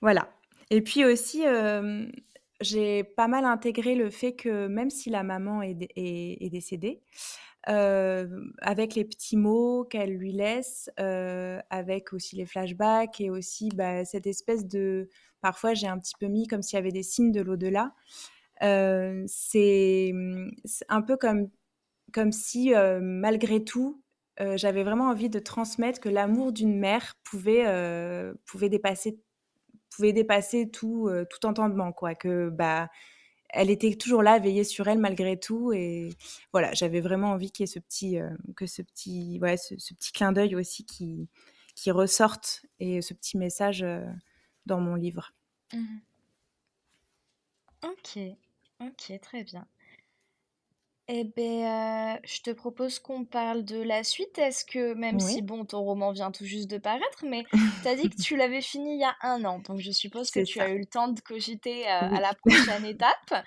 voilà. 0.00 0.30
Et 0.70 0.82
puis 0.82 1.04
aussi, 1.04 1.46
euh, 1.46 2.06
j'ai 2.60 3.04
pas 3.04 3.28
mal 3.28 3.44
intégré 3.44 3.94
le 3.94 4.10
fait 4.10 4.34
que 4.34 4.66
même 4.66 4.90
si 4.90 5.10
la 5.10 5.22
maman 5.22 5.62
est, 5.62 5.88
est, 5.96 6.50
décédée, 6.50 7.00
euh, 7.68 8.26
avec 8.60 8.94
les 8.94 9.04
petits 9.04 9.36
mots 9.36 9.84
qu'elle 9.84 10.14
lui 10.16 10.32
laisse, 10.32 10.90
euh, 10.98 11.60
avec 11.70 12.12
aussi 12.12 12.36
les 12.36 12.46
flashbacks 12.46 13.20
et 13.20 13.30
aussi 13.30 13.70
bah, 13.74 14.04
cette 14.04 14.26
espèce 14.26 14.66
de, 14.66 15.08
Parfois, 15.40 15.72
j'ai 15.72 15.86
un 15.86 15.98
petit 15.98 16.14
peu 16.20 16.26
mis 16.26 16.46
comme 16.46 16.62
s'il 16.62 16.76
y 16.76 16.78
avait 16.78 16.92
des 16.92 17.02
signes 17.02 17.32
de 17.32 17.40
l'au-delà. 17.40 17.94
c'est 18.60 20.12
un 20.88 21.02
peu 21.02 21.16
comme, 21.16 21.48
comme 22.12 22.32
si, 22.32 22.72
malgré 23.00 23.64
tout, 23.64 24.02
j'avais 24.38 24.84
vraiment 24.84 25.08
envie 25.08 25.30
de 25.30 25.38
transmettre 25.38 26.00
que 26.00 26.10
l'amour 26.10 26.52
d'une 26.52 26.78
mère 26.78 27.14
pouvait, 27.24 27.64
pouvait 28.44 28.68
dépasser 28.68 29.18
pouvait 29.90 30.12
dépasser 30.12 30.70
tout, 30.70 31.10
tout 31.28 31.46
entendement, 31.46 31.92
quoi. 31.92 32.14
Que, 32.14 32.48
bah, 32.48 32.88
elle 33.52 33.70
était 33.70 33.94
toujours 33.94 34.22
là, 34.22 34.38
veiller 34.38 34.64
sur 34.64 34.88
elle 34.88 34.98
malgré 34.98 35.38
tout. 35.38 35.72
Et 35.72 36.10
voilà, 36.52 36.72
j'avais 36.72 37.00
vraiment 37.00 37.32
envie 37.32 37.50
qu'il 37.50 37.64
y 37.64 37.68
ait 37.68 37.72
ce 37.72 37.78
petit, 37.78 38.18
euh, 38.18 38.30
que 38.56 38.66
ce 38.66 38.82
petit, 38.82 39.38
ouais, 39.40 39.56
ce, 39.56 39.74
petit 39.74 40.12
clin 40.12 40.32
d'œil 40.32 40.54
aussi 40.56 40.84
qui, 40.84 41.28
qui 41.74 41.90
ressorte 41.90 42.66
et 42.78 43.02
ce 43.02 43.14
petit 43.14 43.36
message 43.36 43.82
euh, 43.82 44.04
dans 44.66 44.80
mon 44.80 44.94
livre. 44.94 45.32
Mmh 45.72 45.98
ok, 47.82 48.18
ok, 48.80 49.20
très 49.22 49.42
bien. 49.42 49.66
Eh 51.12 51.24
bien, 51.24 52.14
euh, 52.14 52.18
je 52.22 52.40
te 52.40 52.50
propose 52.52 53.00
qu'on 53.00 53.24
parle 53.24 53.64
de 53.64 53.82
la 53.82 54.04
suite. 54.04 54.38
Est-ce 54.38 54.64
que, 54.64 54.94
même 54.94 55.18
si, 55.18 55.42
bon, 55.42 55.64
ton 55.64 55.82
roman 55.82 56.12
vient 56.12 56.30
tout 56.30 56.44
juste 56.44 56.70
de 56.70 56.78
paraître, 56.78 57.24
mais 57.26 57.44
tu 57.82 57.88
as 57.88 57.96
dit 57.96 58.08
que 58.08 58.22
tu 58.22 58.36
l'avais 58.36 58.60
fini 58.60 58.94
il 58.94 59.00
y 59.00 59.04
a 59.04 59.16
un 59.22 59.44
an, 59.44 59.58
donc 59.58 59.80
je 59.80 59.90
suppose 59.90 60.30
que 60.30 60.44
tu 60.44 60.60
as 60.60 60.70
eu 60.70 60.78
le 60.78 60.86
temps 60.86 61.08
de 61.08 61.18
cogiter 61.18 61.88
euh, 61.88 62.00
à 62.00 62.20
la 62.20 62.32
prochaine 62.34 62.84
étape. 62.84 63.44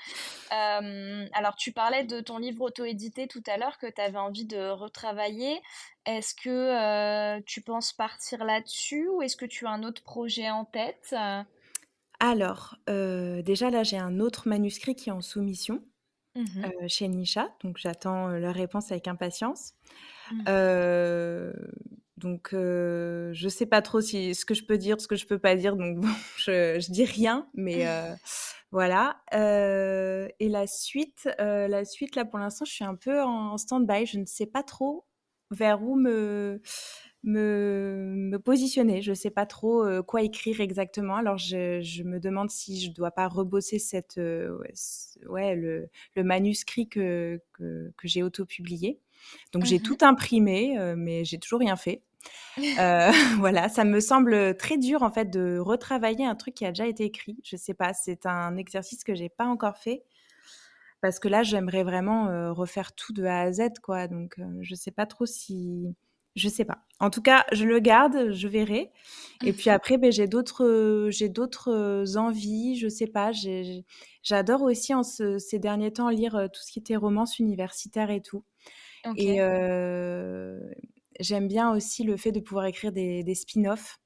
Euh, 0.51 1.25
alors, 1.31 1.55
tu 1.55 1.71
parlais 1.71 2.03
de 2.03 2.19
ton 2.19 2.37
livre 2.37 2.65
auto-édité 2.65 3.29
tout 3.29 3.43
à 3.47 3.55
l'heure 3.55 3.77
que 3.77 3.87
tu 3.87 4.01
avais 4.01 4.17
envie 4.17 4.45
de 4.45 4.69
retravailler. 4.69 5.61
Est-ce 6.05 6.35
que 6.35 7.39
tu 7.43 7.61
penses 7.61 7.93
partir 7.93 8.43
là-dessus 8.43 9.07
ou 9.07 9.21
est-ce 9.21 9.37
que 9.37 9.45
tu 9.45 9.65
as 9.67 9.71
un 9.71 9.83
autre 9.83 10.03
projet 10.03 10.49
en 10.49 10.65
tête? 10.65 11.15
Alors, 12.19 12.75
déjà 12.87 13.69
là, 13.69 13.83
j'ai 13.83 13.97
un 13.97 14.19
autre 14.19 14.49
manuscrit 14.49 14.95
qui 14.95 15.07
est 15.07 15.13
en 15.13 15.21
soumission. 15.21 15.81
Mmh 16.35 16.87
chez 16.87 17.07
Nisha, 17.07 17.49
donc 17.63 17.77
j'attends, 17.77 18.27
leur 18.29 18.55
réponse 18.55 18.91
avec 18.91 19.07
impatience. 19.07 19.73
Mmh. 20.31 20.43
donc 22.17 22.49
je 22.51 23.31
je 23.33 23.49
sais 23.49 23.65
pas 23.65 23.81
trop 23.81 24.01
si 24.01 24.33
ce 24.33 24.45
que 24.45 24.53
je 24.53 24.63
peux 24.63 24.77
dire, 24.77 24.99
ce 24.99 25.07
que 25.07 25.15
je 25.15 25.27
peux 25.27 25.39
pas 25.39 25.55
dire, 25.55 25.75
donc 25.75 25.97
bon, 26.01 26.07
je 26.37 26.79
je 26.79 26.91
dis 26.91 27.05
rien, 27.05 27.47
mais 27.53 27.85
voilà, 28.71 29.21
et 29.31 30.49
la 30.49 30.67
suite, 30.67 31.29
la 31.37 31.85
suite 31.85 32.15
là, 32.15 32.25
pour 32.25 32.39
l'instant, 32.39 32.65
je 32.65 32.71
suis 32.73 32.85
un 32.85 32.95
peu 32.95 33.21
en 33.21 33.57
stand-by. 33.57 34.05
Je 34.05 34.19
ne 34.19 34.25
sais 34.25 34.47
pas 34.47 34.63
trop 34.63 35.05
vers 35.51 35.83
où 35.83 35.95
me 35.95 36.61
me, 37.23 38.13
me 38.15 38.37
positionner. 38.37 39.01
Je 39.01 39.11
ne 39.11 39.15
sais 39.15 39.29
pas 39.29 39.45
trop 39.45 39.83
euh, 39.85 40.01
quoi 40.01 40.21
écrire 40.21 40.61
exactement. 40.61 41.15
Alors, 41.15 41.37
je, 41.37 41.81
je, 41.81 42.03
me 42.03 42.19
demande 42.19 42.49
si 42.49 42.81
je 42.81 42.89
ne 42.89 42.93
dois 42.93 43.11
pas 43.11 43.27
rebosser 43.27 43.79
cette, 43.79 44.17
euh, 44.17 44.57
ouais, 45.27 45.55
le, 45.55 45.89
le, 46.15 46.23
manuscrit 46.23 46.87
que, 46.87 47.41
que, 47.53 47.91
que 47.97 48.07
j'ai 48.07 48.23
auto-publié. 48.23 48.99
Donc, 49.53 49.63
j'ai 49.63 49.79
mmh 49.79 49.83
tout 49.83 49.97
imprimé, 50.01 50.77
euh, 50.77 50.95
mais 50.97 51.23
j'ai 51.23 51.39
toujours 51.39 51.59
rien 51.59 51.77
fait. 51.77 52.01
voilà, 53.39 53.69
ça 53.69 53.85
me 53.85 53.99
semble 53.99 54.55
très 54.57 54.77
dur 54.77 55.03
en 55.03 55.11
fait 55.11 55.29
de 55.29 55.57
retravailler 55.59 56.25
un 56.25 56.35
truc 56.35 56.53
qui 56.53 56.65
a 56.65 56.71
déjà 56.71 56.87
été 56.87 57.05
écrit. 57.05 57.37
Je 57.43 57.55
sais 57.55 57.73
pas, 57.73 57.93
c'est 57.93 58.25
un 58.25 58.57
exercice 58.57 59.03
que 59.03 59.15
j'ai 59.15 59.29
pas 59.29 59.45
encore 59.45 59.77
fait 59.77 60.03
parce 61.01 61.19
que 61.19 61.27
là, 61.27 61.43
j'aimerais 61.43 61.83
vraiment 61.83 62.53
refaire 62.53 62.93
tout 62.93 63.11
de 63.11 63.25
A 63.25 63.41
à 63.41 63.51
Z, 63.51 63.79
quoi. 63.81 64.07
Donc, 64.07 64.37
je 64.61 64.73
sais 64.73 64.91
pas 64.91 65.05
trop 65.05 65.25
si 65.25 65.93
je 66.35 66.49
sais 66.49 66.65
pas. 66.65 66.79
En 66.99 67.09
tout 67.09 67.21
cas, 67.21 67.45
je 67.51 67.65
le 67.65 67.79
garde, 67.79 68.31
je 68.31 68.47
verrai. 68.47 68.91
Et 69.45 69.53
puis 69.53 69.69
après, 69.69 69.97
ben, 69.97 70.11
j'ai 70.11 70.27
d'autres, 70.27 71.09
j'ai 71.11 71.29
d'autres 71.29 72.17
envies. 72.17 72.77
Je 72.77 72.87
sais 72.87 73.07
pas. 73.07 73.31
j'adore 74.23 74.61
aussi 74.63 74.93
en 74.93 75.03
ces 75.03 75.59
derniers 75.59 75.93
temps 75.93 76.09
lire 76.09 76.47
tout 76.51 76.61
ce 76.63 76.71
qui 76.71 76.79
était 76.79 76.95
romance 76.95 77.39
universitaire 77.39 78.09
et 78.09 78.21
tout. 78.21 78.43
Et 79.17 79.37
j'aime 81.19 81.47
bien 81.47 81.71
aussi 81.71 82.03
le 82.03 82.17
fait 82.17 82.31
de 82.31 82.39
pouvoir 82.39 82.65
écrire 82.65 82.91
des, 82.91 83.23
des 83.23 83.35
spin-offs. 83.35 83.99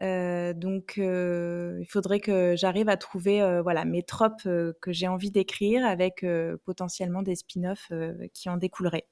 donc, 0.00 0.94
il 0.96 1.86
faudrait 1.88 2.20
que 2.20 2.54
j'arrive 2.56 2.88
à 2.88 2.96
trouver 2.96 3.60
voilà 3.62 3.84
mes 3.84 4.02
tropes 4.02 4.42
que 4.44 4.92
j'ai 4.92 5.08
envie 5.08 5.30
d'écrire 5.30 5.84
avec 5.84 6.24
potentiellement 6.64 7.22
des 7.22 7.34
spin-offs 7.34 7.92
qui 8.32 8.48
en 8.48 8.56
découleraient. 8.56 9.06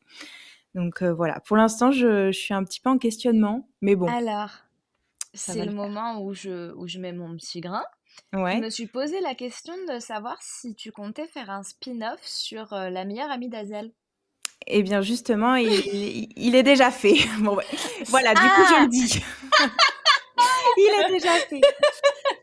Donc 0.76 1.00
euh, 1.00 1.12
voilà, 1.12 1.40
pour 1.40 1.56
l'instant, 1.56 1.90
je, 1.90 2.30
suis 2.32 2.52
un 2.52 2.62
petit 2.62 2.80
peu 2.80 2.90
en 2.90 2.98
questionnement, 2.98 3.66
mais 3.80 3.96
bon. 3.96 4.08
Alors, 4.08 4.50
c'est 5.32 5.64
le, 5.64 5.72
moment 5.72 6.20
où 6.20 6.34
je, 6.34 6.74
où 6.74 6.86
je 6.86 6.98
mets 6.98 7.14
mon 7.14 7.34
petit 7.34 7.62
grain. 7.62 7.82
Je 8.34 8.60
me 8.60 8.68
suis 8.68 8.86
posé 8.86 9.20
la 9.20 9.34
question 9.34 9.72
de 9.88 9.98
savoir 10.00 10.36
si 10.42 10.74
tu 10.74 10.92
comptais 10.92 11.26
faire 11.28 11.48
un 11.48 11.62
spin-off 11.62 12.20
sur 12.22 12.74
euh, 12.74 12.90
la 12.90 13.06
meilleure 13.06 13.30
amie 13.30 13.48
d'Azel. 13.48 13.90
Eh 14.66 14.82
bien, 14.82 15.00
justement, 15.00 15.54
il, 15.54 16.54
est 16.54 16.62
déjà 16.62 16.90
fait. 16.90 17.16
Bon, 17.40 17.58
Voilà, 18.06 18.34
du 18.34 18.40
coup, 18.40 18.62
je 18.68 18.74
le 18.74 18.84
ah 18.84 18.86
dis. 18.86 19.24
il 20.76 21.04
est 21.04 21.12
déjà 21.14 21.32
fait. 21.48 21.60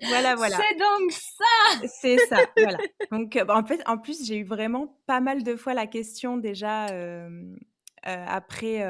Voilà, 0.07 0.35
voilà. 0.35 0.57
C'est 0.57 0.77
donc 0.79 1.11
ça. 1.11 1.87
C'est 1.87 2.17
ça, 2.27 2.37
voilà. 2.57 2.77
Donc, 3.11 3.35
euh, 3.35 3.45
en 3.49 3.63
fait, 3.63 3.81
en 3.85 3.99
plus, 3.99 4.25
j'ai 4.25 4.37
eu 4.37 4.43
vraiment 4.43 4.97
pas 5.05 5.19
mal 5.19 5.43
de 5.43 5.55
fois 5.55 5.75
la 5.75 5.85
question 5.85 6.37
déjà 6.37 6.87
après, 8.03 8.81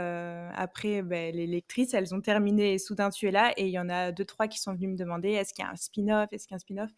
après 0.56 1.02
ben, 1.02 1.34
les 1.36 1.48
lectrices, 1.48 1.94
elles 1.94 2.14
ont 2.14 2.22
terminé 2.22 2.78
Soudain 2.78 3.10
tu 3.10 3.28
es 3.28 3.32
là 3.32 3.54
et 3.58 3.68
il 3.68 3.72
y 3.72 3.80
en 3.80 3.90
a 3.90 4.12
deux, 4.12 4.26
trois 4.26 4.48
qui 4.48 4.60
sont 4.60 4.74
venus 4.74 4.90
me 4.90 4.98
demander 4.98 5.32
est-ce 5.32 5.54
qu'il 5.54 5.64
y 5.64 5.68
a 5.68 5.72
un 5.72 5.76
spin-off 5.76 6.30
Est-ce 6.32 6.48
qu'il 6.48 6.54
y 6.54 6.56
a 6.56 6.58
un 6.58 6.60
spin-off? 6.60 6.92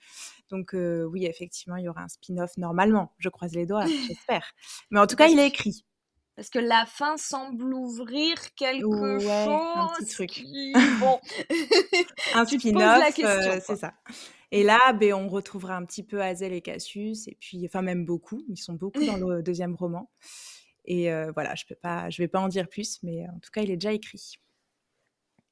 Donc 0.49 0.73
oui, 0.73 1.25
effectivement, 1.25 1.75
il 1.75 1.85
y 1.85 1.89
aura 1.89 2.01
un 2.01 2.07
spin-off 2.07 2.57
normalement. 2.57 3.13
Je 3.17 3.29
croise 3.29 3.53
les 3.53 3.65
doigts, 3.65 3.85
j'espère. 4.07 4.53
Mais 4.91 4.99
en 4.99 5.07
tout 5.07 5.15
cas, 5.15 5.27
il 5.27 5.39
est 5.39 5.47
écrit. 5.47 5.85
Parce 6.35 6.49
que 6.49 6.59
la 6.59 6.85
fin 6.85 7.15
semble 7.15 7.73
ouvrir 7.73 8.35
quelque 8.55 8.83
chose. 8.83 9.29
Un 9.29 9.87
petit 9.97 10.11
truc. 10.11 10.43
Bon. 10.99 11.19
un 12.33 12.45
spin-off, 12.45 13.63
c'est 13.65 13.75
ça. 13.75 13.93
Et 14.51 14.63
là, 14.63 14.93
ben, 14.93 15.13
on 15.13 15.27
retrouvera 15.27 15.75
un 15.75 15.85
petit 15.85 16.03
peu 16.03 16.21
Hazel 16.21 16.53
et 16.53 16.61
Cassius, 16.61 17.27
et 17.27 17.37
puis, 17.39 17.63
enfin 17.65 17.81
même 17.81 18.05
beaucoup, 18.05 18.41
ils 18.47 18.57
sont 18.57 18.73
beaucoup 18.73 19.03
dans 19.05 19.17
le 19.17 19.43
deuxième 19.43 19.75
roman. 19.75 20.09
Et 20.85 21.09
voilà, 21.33 21.55
je 21.55 21.65
peux 21.65 21.75
pas, 21.75 22.09
je 22.09 22.21
vais 22.21 22.27
pas 22.27 22.39
en 22.39 22.47
dire 22.47 22.67
plus, 22.67 23.01
mais 23.03 23.27
en 23.29 23.39
tout 23.39 23.51
cas, 23.51 23.61
il 23.61 23.71
est 23.71 23.77
déjà 23.77 23.93
écrit. 23.93 24.35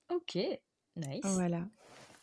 Ok, 0.10 0.38
nice. 0.96 1.22
Voilà. 1.24 1.66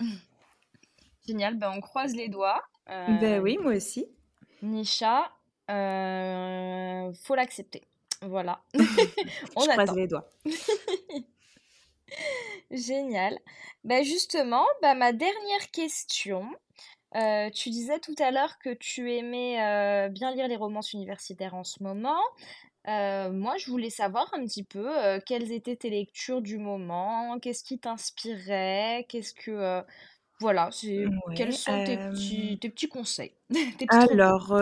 Génial, 1.26 1.56
ben 1.56 1.72
on 1.76 1.80
croise 1.80 2.14
les 2.14 2.28
doigts. 2.28 2.62
Ben 2.86 3.40
oui, 3.40 3.58
moi 3.58 3.74
aussi. 3.74 4.06
Nisha, 4.62 5.30
euh, 5.70 7.12
faut 7.22 7.34
l'accepter. 7.34 7.82
Voilà. 8.22 8.62
on 9.56 9.62
je 9.62 9.70
croise 9.70 9.94
les 9.94 10.06
doigts. 10.06 10.28
Génial. 12.70 13.38
Ben 13.84 14.04
justement, 14.04 14.66
ben 14.82 14.94
ma 14.94 15.12
dernière 15.12 15.70
question. 15.72 16.50
tu 17.54 17.70
disais 17.70 17.98
tout 18.00 18.16
à 18.18 18.30
l'heure 18.30 18.58
que 18.58 18.74
tu 18.74 19.12
aimais 19.12 20.08
bien 20.10 20.34
lire 20.34 20.48
les 20.48 20.56
romances 20.56 20.92
universitaires 20.92 21.54
en 21.54 21.64
ce 21.64 21.82
moment. 21.82 22.20
Euh, 22.88 23.30
moi, 23.30 23.56
je 23.58 23.70
voulais 23.70 23.90
savoir 23.90 24.30
un 24.32 24.44
petit 24.44 24.64
peu 24.64 24.86
euh, 24.88 25.20
quelles 25.24 25.52
étaient 25.52 25.76
tes 25.76 25.90
lectures 25.90 26.40
du 26.40 26.58
moment, 26.58 27.38
qu'est-ce 27.38 27.62
qui 27.62 27.78
t'inspirait, 27.78 29.06
qu'est-ce 29.08 29.34
que... 29.34 29.50
euh, 29.50 29.82
voilà, 30.40 30.70
c'est 30.72 31.04
quels 31.36 31.52
sont 31.52 31.84
tes 31.84 31.98
petits, 31.98 32.58
tes 32.58 32.70
petits 32.70 32.88
conseils, 32.88 33.34
alors, 33.90 34.56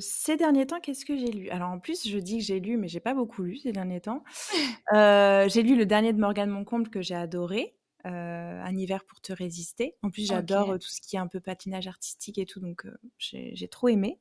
ces 0.00 0.36
derniers 0.36 0.66
temps, 0.66 0.80
qu'est-ce 0.80 1.04
que 1.04 1.16
j'ai 1.16 1.30
lu? 1.30 1.48
Alors, 1.50 1.70
en 1.70 1.78
plus, 1.78 2.08
je 2.08 2.18
dis 2.18 2.38
que 2.38 2.44
j'ai 2.44 2.58
lu, 2.58 2.76
mais 2.76 2.88
j'ai 2.88 2.98
pas 2.98 3.14
beaucoup 3.14 3.44
lu 3.44 3.56
ces 3.56 3.70
derniers 3.70 4.00
temps. 4.00 4.24
j'ai 4.92 5.62
lu 5.62 5.76
le 5.76 5.86
dernier 5.86 6.12
de 6.12 6.18
Morgane 6.18 6.50
Moncomble 6.50 6.90
que 6.90 7.02
j'ai 7.02 7.14
adoré, 7.14 7.76
Un 8.02 8.76
hiver 8.76 9.04
pour 9.04 9.20
te 9.20 9.32
résister. 9.32 9.94
En 10.02 10.10
plus, 10.10 10.26
j'adore 10.26 10.76
tout 10.80 10.88
ce 10.88 11.00
qui 11.00 11.14
est 11.14 11.20
un 11.20 11.28
peu 11.28 11.38
patinage 11.38 11.86
artistique 11.86 12.38
et 12.38 12.46
tout, 12.46 12.58
donc 12.58 12.84
j'ai 13.18 13.68
trop 13.68 13.86
aimé. 13.86 14.18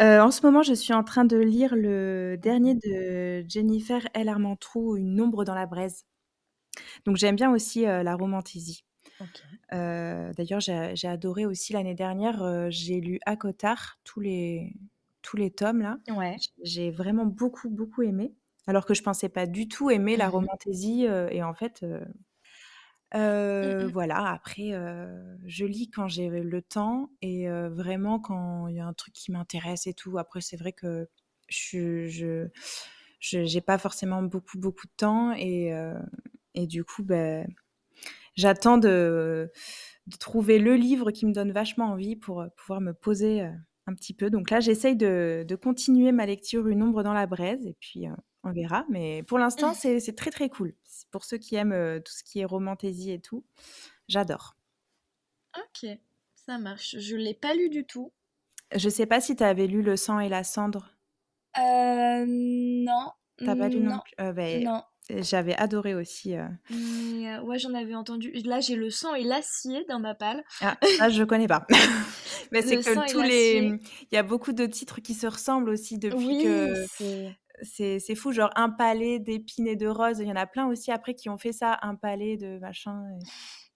Euh, 0.00 0.20
en 0.20 0.30
ce 0.30 0.44
moment, 0.44 0.62
je 0.62 0.72
suis 0.72 0.94
en 0.94 1.04
train 1.04 1.24
de 1.24 1.36
lire 1.36 1.74
le 1.76 2.36
dernier 2.36 2.74
de 2.74 3.44
Jennifer 3.48 4.00
L. 4.14 4.28
Armentrout, 4.28 4.96
Une 4.96 5.20
ombre 5.20 5.44
dans 5.44 5.54
la 5.54 5.66
braise. 5.66 6.04
Donc 7.04 7.16
j'aime 7.16 7.36
bien 7.36 7.52
aussi, 7.52 7.86
euh, 7.86 8.02
la 8.02 8.14
romantaisie. 8.14 8.84
Euh, 9.72 10.32
d'ailleurs, 10.36 10.60
j'ai 10.60 11.08
adoré 11.08 11.46
aussi 11.46 11.72
l'année 11.72 11.94
dernière, 11.94 12.70
j'ai 12.70 13.00
lu 13.00 13.20
Akotar, 13.26 13.98
tous 14.04 14.20
les 14.20 14.74
tous 15.22 15.36
les 15.36 15.52
tomes 15.52 15.82
là. 15.82 15.98
Ouais. 16.10 16.36
j'ai 16.64 16.90
vraiment 16.90 17.24
beaucoup, 17.24 17.70
beaucoup 17.70 18.02
aimé, 18.02 18.34
alors 18.66 18.84
que 18.84 18.94
je 18.94 19.02
pensais 19.04 19.28
pas 19.28 19.46
du 19.46 19.68
tout 19.68 19.90
aimer 19.90 20.16
la 20.16 20.28
romantaisie, 20.28 21.04
et 21.04 21.42
en 21.44 21.54
fait, 21.54 21.84
Mmh 23.14 23.86
voilà, 23.92 24.32
après, 24.32 24.72
je 25.46 25.64
lis 25.64 25.90
quand 25.90 26.08
j'ai 26.08 26.28
le 26.28 26.62
temps 26.62 27.10
et 27.20 27.46
vraiment 27.70 28.18
quand 28.18 28.68
il 28.68 28.76
y 28.76 28.80
a 28.80 28.86
un 28.86 28.94
truc 28.94 29.14
qui 29.14 29.32
m'intéresse 29.32 29.86
et 29.86 29.94
tout. 29.94 30.18
Après, 30.18 30.40
c'est 30.40 30.56
vrai 30.56 30.72
que 30.72 31.08
je 31.48 32.06
je 32.08 32.48
j'ai 33.20 33.60
pas 33.60 33.78
forcément 33.78 34.22
beaucoup, 34.22 34.58
beaucoup 34.58 34.86
de 34.86 34.92
temps 34.96 35.32
et 35.34 35.72
et 36.54 36.66
du 36.66 36.84
coup, 36.84 37.02
ben, 37.02 37.46
j'attends 38.36 38.78
de 38.78 39.50
de 40.06 40.16
trouver 40.16 40.58
le 40.58 40.74
livre 40.76 41.10
qui 41.10 41.26
me 41.26 41.32
donne 41.32 41.52
vachement 41.52 41.92
envie 41.92 42.16
pour 42.16 42.44
pouvoir 42.56 42.80
me 42.80 42.92
poser 42.92 43.42
un 43.86 43.94
petit 43.94 44.14
peu. 44.14 44.30
Donc 44.30 44.50
là, 44.50 44.60
j'essaye 44.60 44.96
de, 44.96 45.44
de, 45.46 45.56
continuer 45.56 46.12
ma 46.12 46.26
lecture 46.26 46.66
Une 46.68 46.82
ombre 46.82 47.02
dans 47.02 47.12
la 47.12 47.26
braise 47.26 47.66
et 47.66 47.76
puis 47.80 48.06
on 48.44 48.52
verra. 48.52 48.84
Mais 48.88 49.22
pour 49.22 49.38
l'instant, 49.38 49.74
c'est 49.74 50.16
très 50.16 50.30
très 50.30 50.48
cool. 50.48 50.74
Pour 51.10 51.24
ceux 51.24 51.38
qui 51.38 51.56
aiment 51.56 52.00
tout 52.04 52.12
ce 52.12 52.24
qui 52.24 52.40
est 52.40 52.44
romantaisie 52.44 53.12
et 53.12 53.20
tout, 53.20 53.44
j'adore. 54.08 54.56
Ok, 55.58 55.88
ça 56.34 56.58
marche. 56.58 56.96
Je 56.98 57.16
l'ai 57.16 57.34
pas 57.34 57.54
lu 57.54 57.68
du 57.68 57.84
tout. 57.84 58.12
Je 58.74 58.88
sais 58.88 59.06
pas 59.06 59.20
si 59.20 59.36
tu 59.36 59.44
avais 59.44 59.66
lu 59.66 59.82
Le 59.82 59.96
sang 59.96 60.18
et 60.18 60.28
la 60.28 60.44
cendre. 60.44 60.92
Euh, 61.58 62.24
non. 62.26 63.12
T'as 63.38 63.56
pas 63.56 63.68
lu 63.68 63.80
non, 63.80 64.00
euh, 64.20 64.32
ben, 64.32 64.64
non. 64.64 64.82
J'avais 65.10 65.54
adoré 65.56 65.94
aussi. 65.94 66.36
Euh. 66.36 66.46
Euh, 66.70 67.40
ouais, 67.42 67.58
j'en 67.58 67.74
avais 67.74 67.94
entendu. 67.94 68.30
Là, 68.44 68.60
j'ai 68.60 68.76
le 68.76 68.88
sang 68.88 69.14
et 69.14 69.24
l'acier 69.24 69.84
dans 69.88 69.98
ma 69.98 70.14
palle. 70.14 70.44
Ah, 70.60 70.78
ça, 70.96 71.10
je 71.10 71.24
connais 71.24 71.48
pas. 71.48 71.66
Mais 72.52 72.62
c'est 72.62 72.76
que 72.76 73.12
tous 73.12 73.20
les. 73.20 73.78
Il 74.10 74.14
y 74.14 74.16
a 74.16 74.22
beaucoup 74.22 74.52
de 74.52 74.64
titres 74.64 75.00
qui 75.00 75.14
se 75.14 75.26
ressemblent 75.26 75.70
aussi 75.70 75.98
depuis 75.98 76.16
oui, 76.16 76.44
que. 76.44 76.86
C'est 76.88 77.36
fou, 78.14 78.32
genre 78.32 78.50
un 78.56 78.70
palais 78.70 79.18
d'épines 79.18 79.66
et 79.66 79.76
de 79.76 79.86
roses. 79.86 80.18
Il 80.20 80.28
y 80.28 80.32
en 80.32 80.36
a 80.36 80.46
plein 80.46 80.66
aussi 80.68 80.90
après 80.90 81.14
qui 81.14 81.28
ont 81.28 81.38
fait 81.38 81.52
ça, 81.52 81.78
un 81.82 81.94
palais 81.94 82.36
de 82.36 82.58
machin. 82.58 83.02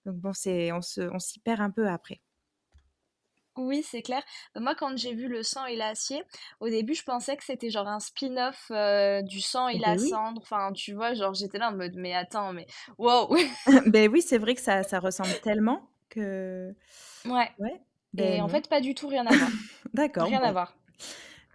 Donc 0.05 0.17
bon, 0.17 0.31
on 0.31 0.33
s'y 0.33 0.71
on 0.73 1.19
perd 1.45 1.61
un 1.61 1.71
peu 1.71 1.89
après. 1.89 2.21
Oui, 3.57 3.83
c'est 3.83 4.03
clair. 4.03 4.23
Moi, 4.55 4.75
quand 4.75 4.97
j'ai 4.97 5.15
vu 5.15 5.29
Le 5.29 5.43
sang 5.43 5.65
et 5.65 5.77
l'acier, 5.77 6.23
au 6.61 6.69
début, 6.69 6.95
je 6.95 7.03
pensais 7.03 7.37
que 7.37 7.45
c'était 7.45 7.71
genre 7.71 7.89
un 7.89 8.01
spin-off 8.01 8.67
euh, 8.71 9.23
du 9.23 9.41
sang 9.41 9.69
et 9.69 9.77
eh 9.77 9.79
la 9.79 9.97
ben 9.97 9.99
cendre. 9.99 10.43
Enfin, 10.43 10.73
tu 10.73 10.93
vois, 10.93 11.15
genre 11.15 11.33
j'étais 11.35 11.59
là 11.59 11.71
en 11.71 11.77
mode, 11.77 11.95
mais 11.97 12.15
attends, 12.15 12.53
mais 12.53 12.67
wow! 12.99 13.35
ben 13.87 14.11
oui, 14.11 14.21
c'est 14.21 14.39
vrai 14.39 14.55
que 14.55 14.61
ça, 14.61 14.83
ça 14.83 15.01
ressemble 15.01 15.35
tellement 15.43 15.89
que. 16.11 16.75
Ouais. 17.25 17.51
ouais. 17.59 17.81
et 18.19 18.41
en 18.43 18.49
fait, 18.49 18.69
pas 18.69 18.81
du 18.81 18.95
tout 18.95 19.09
rien 19.09 19.27
à 19.27 19.35
voir. 19.35 19.51
D'accord. 19.95 20.27
Rien 20.27 20.43
à 20.43 20.53
voir. 20.53 20.77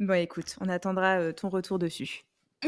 Bon, 0.01 0.15
écoute, 0.15 0.55
on 0.59 0.67
attendra 0.67 1.19
euh, 1.19 1.31
ton 1.31 1.49
retour 1.49 1.77
dessus. 1.77 2.25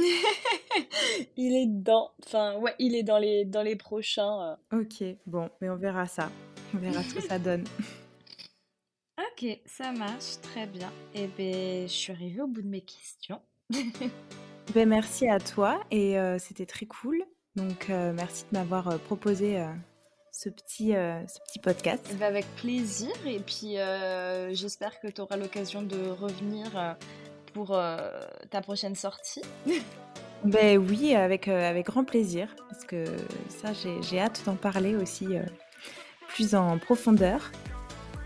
il 1.36 1.56
est 1.56 1.66
dans, 1.66 2.12
enfin 2.24 2.58
ouais, 2.60 2.76
il 2.78 2.94
est 2.96 3.02
dans 3.02 3.18
les 3.18 3.44
dans 3.44 3.64
les 3.64 3.76
prochains. 3.76 4.56
Euh. 4.72 4.82
Ok, 4.82 5.04
bon, 5.26 5.50
mais 5.60 5.68
on 5.68 5.76
verra 5.76 6.06
ça. 6.06 6.30
On 6.76 6.78
verra 6.78 7.02
ce 7.02 7.16
que 7.16 7.22
ça 7.22 7.40
donne. 7.40 7.64
Ok, 9.18 9.48
ça 9.66 9.92
marche, 9.94 10.42
très 10.44 10.68
bien. 10.68 10.92
Et 11.16 11.24
eh 11.24 11.28
ben, 11.28 11.88
je 11.88 11.92
suis 11.92 12.14
arrivée 12.14 12.42
au 12.42 12.48
bout 12.48 12.62
de 12.62 12.68
mes 12.68 12.82
questions. 12.82 13.42
ben, 14.76 14.88
merci 14.88 15.28
à 15.28 15.40
toi 15.40 15.84
et 15.90 16.20
euh, 16.20 16.38
c'était 16.38 16.68
très 16.68 16.86
cool. 16.86 17.24
Donc, 17.56 17.90
merci 17.90 18.46
de 18.52 18.58
m'avoir 18.60 19.00
proposé 19.00 19.64
ce, 20.32 20.50
petit, 20.50 20.90
ce 20.92 21.40
petit 21.48 21.60
podcast. 21.60 22.04
Ben, 22.20 22.26
avec 22.26 22.46
plaisir. 22.56 23.12
Et 23.28 23.40
puis, 23.40 23.76
j'espère 24.56 25.00
que 25.00 25.08
tu 25.08 25.22
auras 25.22 25.38
l'occasion 25.38 25.84
de 25.84 26.10
revenir 26.10 26.96
pour 27.54 27.78
ta 28.50 28.62
prochaine 28.62 28.96
sortie. 28.96 29.42
ben 30.44 30.78
oui, 30.78 31.16
avec, 31.16 31.48
avec 31.48 31.86
grand 31.86 32.04
plaisir. 32.04 32.56
Parce 32.70 32.84
que 32.84 33.06
ça, 33.50 33.70
j'ai 33.74 34.20
hâte 34.20 34.42
d'en 34.46 34.56
parler 34.56 34.96
aussi 34.96 35.28
plus 36.34 36.56
en 36.56 36.78
profondeur. 36.80 37.52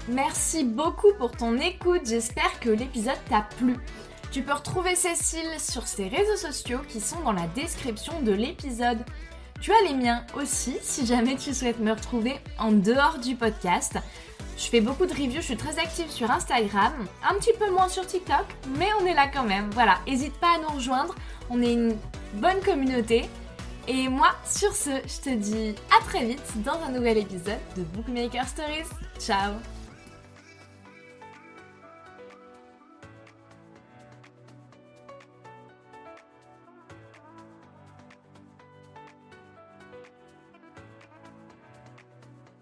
Merci 0.09 0.63
beaucoup 0.63 1.13
pour 1.17 1.31
ton 1.31 1.59
écoute, 1.59 2.03
j'espère 2.05 2.59
que 2.61 2.69
l'épisode 2.69 3.19
t'a 3.29 3.45
plu. 3.57 3.75
Tu 4.31 4.41
peux 4.41 4.53
retrouver 4.53 4.95
Cécile 4.95 5.59
sur 5.59 5.85
ses 5.85 6.07
réseaux 6.07 6.37
sociaux 6.37 6.79
qui 6.87 7.01
sont 7.01 7.19
dans 7.21 7.33
la 7.33 7.47
description 7.55 8.21
de 8.21 8.31
l'épisode. 8.31 8.99
Tu 9.59 9.71
as 9.71 9.89
les 9.89 9.93
miens 9.93 10.25
aussi 10.35 10.77
si 10.81 11.05
jamais 11.05 11.35
tu 11.35 11.53
souhaites 11.53 11.79
me 11.79 11.91
retrouver 11.91 12.35
en 12.57 12.71
dehors 12.71 13.19
du 13.19 13.35
podcast. 13.35 13.97
Je 14.57 14.63
fais 14.63 14.81
beaucoup 14.81 15.05
de 15.05 15.13
reviews, 15.13 15.35
je 15.35 15.41
suis 15.41 15.57
très 15.57 15.77
active 15.77 16.09
sur 16.09 16.31
Instagram, 16.31 16.93
un 17.23 17.35
petit 17.35 17.53
peu 17.59 17.69
moins 17.69 17.87
sur 17.89 18.05
TikTok, 18.07 18.45
mais 18.77 18.87
on 18.99 19.05
est 19.05 19.13
là 19.13 19.27
quand 19.27 19.43
même. 19.43 19.69
Voilà, 19.71 19.99
n'hésite 20.07 20.33
pas 20.39 20.55
à 20.55 20.57
nous 20.57 20.75
rejoindre, 20.75 21.13
on 21.51 21.61
est 21.61 21.73
une 21.73 21.95
bonne 22.33 22.59
communauté. 22.65 23.29
Et 23.87 24.09
moi, 24.09 24.31
sur 24.45 24.73
ce, 24.75 24.89
je 24.89 25.29
te 25.29 25.35
dis 25.35 25.75
à 25.95 26.03
très 26.03 26.25
vite 26.25 26.63
dans 26.63 26.81
un 26.85 26.91
nouvel 26.91 27.19
épisode 27.19 27.59
de 27.77 27.83
Bookmaker 27.83 28.47
Stories. 28.47 28.89
Ciao 29.19 29.53